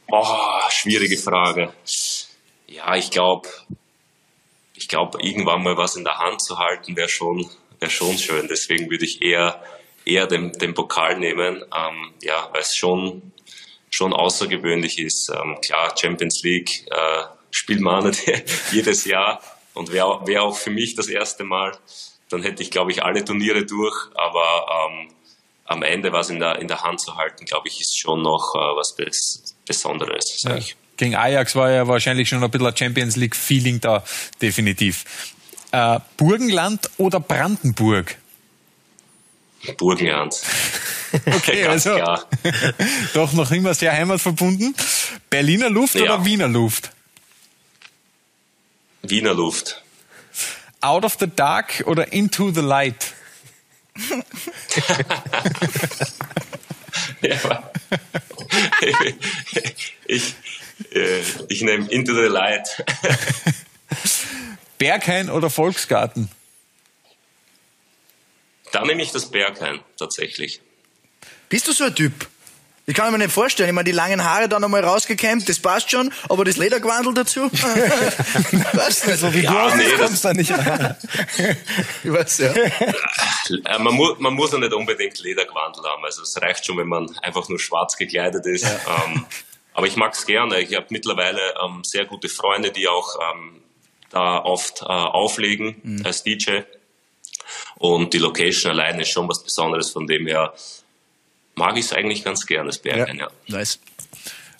Oh, 0.09 0.61
schwierige 0.71 1.19
Frage. 1.19 1.73
Ja, 2.67 2.95
ich 2.97 3.11
glaube, 3.11 3.49
ich 4.82 4.88
glaube, 4.88 5.23
irgendwann 5.23 5.62
mal 5.62 5.76
was 5.76 5.95
in 5.95 6.02
der 6.02 6.18
Hand 6.18 6.42
zu 6.42 6.58
halten, 6.58 6.97
wäre 6.97 7.08
schon, 7.08 7.49
wäre 7.78 7.90
schon 7.90 8.18
schön. 8.18 8.49
Deswegen 8.49 8.90
würde 8.90 9.04
ich 9.04 9.23
eher, 9.23 9.62
eher 10.04 10.26
den, 10.26 10.50
den 10.52 10.75
Pokal 10.75 11.18
nehmen, 11.18 11.62
ähm, 11.62 12.14
ja, 12.21 12.49
weil 12.52 12.62
es 12.62 12.75
schon, 12.75 13.32
schon 13.90 14.12
außergewöhnlich 14.12 14.99
ist. 14.99 15.30
Ähm, 15.30 15.58
klar, 15.62 15.95
Champions 15.97 16.42
League 16.42 16.84
äh, 16.90 17.23
spielt 17.52 17.80
man 17.80 18.08
nicht 18.08 18.26
jedes 18.73 19.04
Jahr 19.04 19.40
und 19.75 19.92
wäre 19.92 20.26
wär 20.26 20.42
auch 20.42 20.56
für 20.56 20.71
mich 20.71 20.97
das 20.97 21.06
erste 21.06 21.45
Mal. 21.45 21.78
Dann 22.28 22.42
hätte 22.42 22.62
ich, 22.64 22.73
glaube 22.73 22.90
ich, 22.90 23.04
alle 23.04 23.25
Turniere 23.25 23.64
durch, 23.64 23.95
aber 24.16 24.90
ähm, 24.90 25.14
am 25.64 25.84
Ende 25.84 26.12
was 26.12 26.28
in 26.28 26.40
der, 26.40 26.58
in 26.58 26.66
der 26.66 26.82
Hand 26.82 27.00
zu 27.00 27.14
halten, 27.16 27.45
glaube 27.45 27.68
ich, 27.68 27.80
ist 27.80 27.97
schon 27.97 28.21
noch 28.21 28.56
äh, 28.56 28.76
was 28.76 28.97
Bes 28.97 29.54
Besonderes, 29.64 30.40
sage 30.40 30.58
ja. 30.58 30.75
Gegen 31.02 31.17
Ajax 31.17 31.56
war 31.56 31.69
ja 31.69 31.88
wahrscheinlich 31.88 32.28
schon 32.28 32.45
ein 32.45 32.50
bisschen 32.50 32.69
ein 32.69 32.76
Champions 32.76 33.17
League 33.17 33.34
Feeling 33.34 33.80
da, 33.80 34.04
definitiv. 34.41 35.04
Äh, 35.73 35.99
Burgenland 36.17 36.88
oder 36.97 37.19
Brandenburg? 37.19 38.17
Burgenland. 39.76 40.41
Okay, 41.26 41.67
also 41.67 41.91
doch 43.12 43.34
noch 43.34 43.50
immer 43.50 43.75
sehr 43.75 43.93
heimatverbunden. 43.93 44.75
Berliner 45.28 45.69
Luft 45.69 45.95
ja. 45.95 46.04
oder 46.04 46.25
Wiener 46.25 46.49
Luft? 46.49 46.91
Wiener 49.02 49.34
Luft. 49.34 49.82
Out 50.80 51.04
of 51.04 51.19
the 51.21 51.26
dark 51.26 51.84
oder 51.84 52.15
into 52.15 52.50
the 52.50 52.62
light? 52.62 53.12
ja, 57.21 57.62
ich, 60.06 60.34
ich 61.49 61.62
nehme 61.62 61.90
Into 61.90 62.14
the 62.14 62.28
Light. 62.28 62.84
Berghain 64.78 65.30
oder 65.30 65.50
Volksgarten? 65.50 66.28
Da 68.73 68.84
nehme 68.84 69.02
ich 69.02 69.12
das 69.12 69.30
Berghain 69.30 69.80
tatsächlich. 69.99 70.60
Bist 71.49 71.68
du 71.68 71.73
so 71.73 71.84
ein 71.84 71.95
Typ? 71.95 72.12
Ich 72.84 72.97
kann 72.97 73.12
mir 73.12 73.18
nicht 73.18 73.30
vorstellen. 73.30 73.68
Ich 73.68 73.75
meine, 73.75 73.84
die 73.84 73.92
langen 73.92 74.25
Haare 74.25 74.49
dann 74.49 74.60
nochmal 74.60 74.84
rausgekämmt, 74.84 75.49
das 75.49 75.60
passt 75.60 75.90
schon, 75.90 76.12
aber 76.28 76.45
das 76.45 76.56
Ledergewandel 76.56 77.14
dazu? 77.14 77.42
weißt 77.52 79.06
du, 79.06 79.16
so 79.16 79.32
wie 79.32 79.42
ja, 79.42 79.71
du 79.71 79.76
nee, 79.76 79.84
kommst 79.97 80.25
da 80.25 80.32
nicht 80.32 80.50
rein. 80.50 80.97
ich 82.02 82.12
weiß, 82.12 82.38
ja. 82.38 82.52
Äh, 82.52 83.78
man, 83.78 83.95
mu 83.95 84.14
man 84.18 84.34
muss 84.34 84.50
ja 84.50 84.58
nicht 84.58 84.73
unbedingt 84.73 85.16
Ledergewandel 85.21 85.84
haben. 85.84 86.04
Also 86.04 86.23
es 86.23 86.40
reicht 86.42 86.66
schon, 86.66 86.76
wenn 86.78 86.88
man 86.88 87.08
einfach 87.18 87.49
nur 87.49 87.60
schwarz 87.60 87.97
gekleidet 87.97 88.45
ist. 88.47 88.64
Ja. 88.64 88.80
Ähm, 89.06 89.26
aber 89.75 89.87
ich 89.87 89.97
mag 89.97 90.13
es 90.15 90.26
gerne. 90.26 90.61
Ich 90.61 90.75
habe 90.75 90.87
mittlerweile 90.91 91.41
ähm, 91.65 91.85
sehr 91.85 92.04
gute 92.04 92.28
Freunde, 92.28 92.71
die 92.71 92.89
auch 92.89 93.17
ähm, 93.32 93.63
da 94.11 94.39
oft 94.39 94.82
äh, 94.82 94.85
auflegen 94.85 95.76
mhm. 95.82 96.06
als 96.06 96.23
DJ. 96.23 96.61
Und 97.76 98.13
die 98.13 98.19
Location 98.19 98.73
alleine 98.73 99.02
ist 99.02 99.11
schon 99.11 99.28
was 99.28 99.43
Besonderes, 99.43 99.91
von 99.91 100.06
dem 100.06 100.26
her 100.26 100.54
mag 101.54 101.76
ich 101.76 101.87
es 101.87 101.93
eigentlich 101.93 102.25
ganz 102.25 102.47
gerne, 102.47 102.67
das 102.67 102.78
Berghain, 102.78 103.19
ja. 103.19 103.26
ja. 103.47 103.58
Nice. 103.58 103.78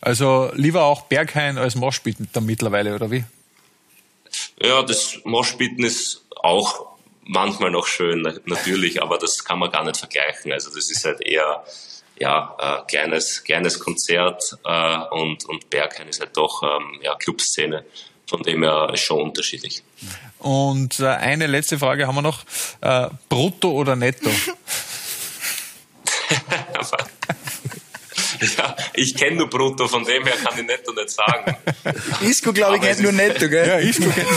Also 0.01 0.51
lieber 0.55 0.83
auch 0.85 1.03
Berghain 1.03 1.59
als 1.59 1.75
Moschbitten 1.77 2.29
dann 2.33 2.45
mittlerweile, 2.45 2.95
oder 2.95 3.11
wie? 3.11 3.25
Ja, 4.61 4.83
das 4.83 5.21
Moschbitten 5.25 5.85
ist 5.85 6.25
auch 6.43 6.87
manchmal 7.25 7.71
noch 7.71 7.87
schön, 7.87 8.23
natürlich, 8.47 9.01
aber 9.01 9.19
das 9.19 9.45
kann 9.45 9.59
man 9.59 9.71
gar 9.71 9.85
nicht 9.85 9.99
vergleichen. 9.99 10.53
Also 10.53 10.75
das 10.75 10.91
ist 10.91 11.05
halt 11.05 11.21
eher 11.21 11.65
ja, 12.23 12.57
äh, 12.61 12.83
kleines, 12.87 13.43
kleines 13.43 13.81
Konzert 13.81 14.57
äh, 14.65 14.99
und, 15.11 15.45
und 15.47 15.69
Berghain 15.71 16.07
ist 16.07 16.21
halt 16.21 16.37
doch 16.37 16.63
ähm, 16.63 17.01
ja, 17.03 17.17
Clubszene. 17.17 17.85
Von 18.29 18.45
dem 18.45 18.63
her 18.63 18.93
schon 18.97 19.21
unterschiedlich. 19.21 19.83
Und 20.39 21.01
äh, 21.01 21.09
eine 21.09 21.49
letzte 21.49 21.81
Frage 21.81 22.07
haben 22.07 22.15
wir 22.15 22.23
noch. 22.23 22.45
Äh, 22.81 23.09
brutto 23.29 23.73
oder 23.73 23.97
netto? 23.97 24.31
ja, 28.57 28.77
ich 28.95 29.17
kenne 29.17 29.37
nur 29.37 29.51
Brutto, 29.51 29.89
von 29.89 30.05
dem 30.05 30.25
her 30.25 30.37
kann 30.37 30.57
ich 30.59 30.65
netto 30.65 30.93
nicht 30.93 31.11
sagen. 31.11 31.57
Isco, 32.23 32.53
glaube 32.53 32.77
ich, 32.77 32.83
kennt 32.83 33.01
nur 33.01 33.13
netto, 33.13 33.49
gell? 33.49 33.67
Ja, 33.69 33.79
Isco 33.79 34.09
kennt. 34.09 34.29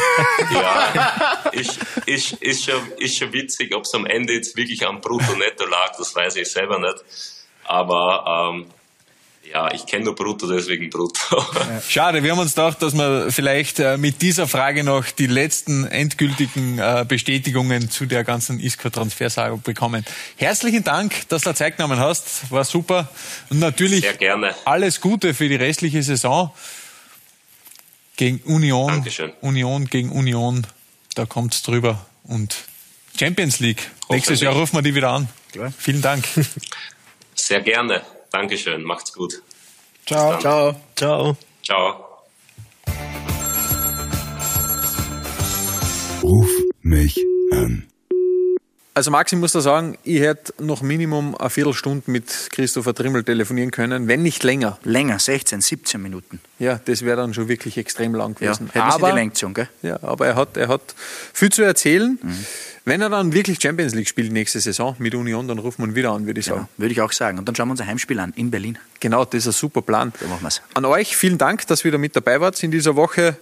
ja, 0.52 1.44
ich, 1.54 1.70
ist, 2.08 2.34
ist, 2.42 2.66
schon, 2.66 2.92
ist 2.98 3.18
schon 3.18 3.32
witzig, 3.32 3.74
ob 3.76 3.84
es 3.84 3.94
am 3.94 4.08
Ende 4.08 4.34
jetzt 4.34 4.58
wirklich 4.58 4.86
am 4.86 5.00
Brutto-Netto 5.00 5.66
lag, 5.68 5.96
das 5.98 6.14
weiß 6.16 6.36
ich 6.38 6.52
selber 6.52 6.80
nicht. 6.80 7.04
Aber 7.68 8.54
ähm, 8.56 8.66
Ja, 9.52 9.72
ich 9.72 9.86
kenne 9.86 10.06
nur 10.06 10.16
Brutto, 10.16 10.48
deswegen 10.48 10.90
Brutto. 10.90 11.46
Schade, 11.88 12.24
wir 12.24 12.32
haben 12.32 12.40
uns 12.40 12.56
gedacht, 12.56 12.82
dass 12.82 12.94
wir 12.94 13.32
vielleicht 13.32 13.80
äh, 13.80 13.98
mit 13.98 14.22
dieser 14.22 14.48
Frage 14.48 14.84
noch 14.84 15.06
die 15.06 15.28
letzten 15.28 15.86
endgültigen 15.86 16.80
äh, 16.80 17.06
Bestätigungen 17.08 17.90
zu 17.90 18.06
der 18.06 18.24
ganzen 18.24 18.60
Isco-Transfersage 18.60 19.58
bekommen. 19.58 20.04
Herzlichen 20.38 20.84
Dank, 20.84 21.30
dass 21.30 21.44
du 21.44 21.54
Zeit 21.54 21.78
genommen 21.78 22.00
hast, 22.00 22.52
war 22.52 22.66
super. 22.66 23.08
Und 23.50 23.60
natürlich 23.60 24.02
Sehr 24.02 24.18
gerne. 24.18 24.56
alles 24.66 25.00
Gute 25.00 25.34
für 25.34 25.48
die 25.48 25.56
restliche 25.56 26.02
Saison 26.02 26.52
gegen 28.18 28.40
Union. 28.46 28.88
Dankeschön. 28.88 29.32
Union 29.42 29.86
gegen 29.86 30.12
Union, 30.12 30.66
da 31.14 31.26
kommt's 31.26 31.62
drüber. 31.62 32.06
Und 32.24 32.56
Champions 33.18 33.60
League. 33.60 33.92
Nächstes. 34.10 34.42
Jahr 34.42 34.54
rufen 34.54 34.76
wir 34.76 34.82
die 34.82 34.96
wieder 34.96 35.12
an. 35.12 35.30
Klar. 35.52 35.72
Vielen 35.78 36.02
Dank. 36.02 36.26
Sehr 37.36 37.62
gerne. 37.62 38.02
Dankeschön. 38.32 38.84
Macht's 38.84 39.14
gut. 39.14 39.42
Ciao. 40.06 40.40
Ciao. 40.40 40.76
Ciao. 40.96 41.38
Ciao. 41.64 42.06
Ruf 46.24 46.50
mich 46.82 47.18
an. 47.52 47.88
Also 48.98 49.12
Max, 49.12 49.34
ich 49.34 49.38
muss 49.38 49.52
da 49.52 49.60
sagen, 49.60 49.98
ich 50.06 50.22
hätte 50.22 50.54
noch 50.64 50.82
Minimum 50.82 51.36
eine 51.36 51.50
Viertelstunde 51.50 52.10
mit 52.10 52.48
Christopher 52.52 52.94
Trimmel 52.94 53.26
telefonieren 53.26 53.72
können, 53.72 54.08
wenn 54.08 54.22
nicht 54.24 54.42
länger. 54.44 54.80
Länger, 54.84 55.20
16, 55.20 55.60
17 55.60 56.02
Minuten. 56.02 56.40
Ja, 56.60 56.80
das 56.86 57.02
wäre 57.04 57.18
dann 57.18 57.34
schon 57.34 57.50
wirklich 57.50 57.78
extrem 57.78 58.16
lang 58.16 58.38
Ja, 58.40 58.54
gewesen. 58.54 58.70
hätten 58.72 58.90
Sie 58.92 58.96
aber, 58.96 59.10
die 59.12 59.16
Lenktion, 59.18 59.54
gell? 59.54 59.68
ja, 59.82 60.00
aber 60.02 60.28
er 60.28 60.36
hat, 60.38 60.56
er 60.56 60.70
hat 60.70 60.96
viel 61.34 61.52
zu 61.52 61.64
erzählen. 61.64 62.18
Wenn 62.88 63.02
er 63.02 63.10
dann 63.10 63.34
wirklich 63.34 63.60
Champions 63.60 63.96
League 63.96 64.08
spielt 64.08 64.32
nächste 64.32 64.60
Saison 64.60 64.96
mit 65.00 65.16
Union, 65.16 65.48
dann 65.48 65.58
rufen 65.58 65.82
wir 65.82 65.88
ihn 65.88 65.96
wieder 65.96 66.12
an, 66.12 66.28
würde 66.28 66.40
ich 66.40 66.46
sagen. 66.46 66.62
Ja, 66.62 66.70
würde 66.78 66.92
ich 66.92 67.02
auch 67.02 67.12
sagen. 67.12 67.40
Und 67.40 67.48
dann 67.48 67.56
schauen 67.56 67.68
wir 67.68 67.72
uns 67.72 67.82
ein 67.82 67.88
Heimspiel 67.88 68.20
an 68.20 68.32
in 68.36 68.52
Berlin. 68.52 68.78
Genau, 69.00 69.26
das 69.26 69.40
ist 69.40 69.48
ein 69.48 69.54
super 69.54 69.82
Plan. 69.82 70.14
So 70.22 70.28
machen 70.28 70.44
wir's. 70.44 70.62
An 70.76 70.86
euch 70.86 71.18
vielen 71.18 71.40
Dank, 71.40 71.66
dass 71.66 71.82
ihr 71.82 71.86
wieder 71.86 71.98
mit 71.98 72.16
dabei 72.16 72.42
wart 72.42 72.62
in 72.62 72.70
dieser 72.70 72.96
Woche. 72.96 73.38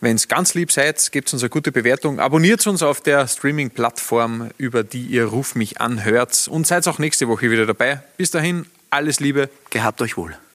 Wenn 0.00 0.16
es 0.16 0.26
ganz 0.26 0.54
lieb 0.54 0.72
seid, 0.72 1.12
gebt 1.12 1.30
uns 1.34 1.42
eine 1.42 1.50
gute 1.50 1.70
Bewertung. 1.70 2.18
Abonniert 2.18 2.66
uns 2.66 2.82
auf 2.82 3.02
der 3.02 3.28
Streaming-Plattform, 3.28 4.48
über 4.56 4.84
die 4.84 5.04
ihr 5.04 5.26
Ruf 5.26 5.54
mich 5.54 5.82
anhört. 5.82 6.48
Und 6.48 6.66
seid 6.66 6.88
auch 6.88 6.98
nächste 6.98 7.28
Woche 7.28 7.50
wieder 7.50 7.66
dabei. 7.66 8.00
Bis 8.16 8.30
dahin, 8.30 8.64
alles 8.88 9.20
Liebe. 9.20 9.50
Gehabt 9.68 10.00
euch 10.00 10.16
wohl. 10.16 10.38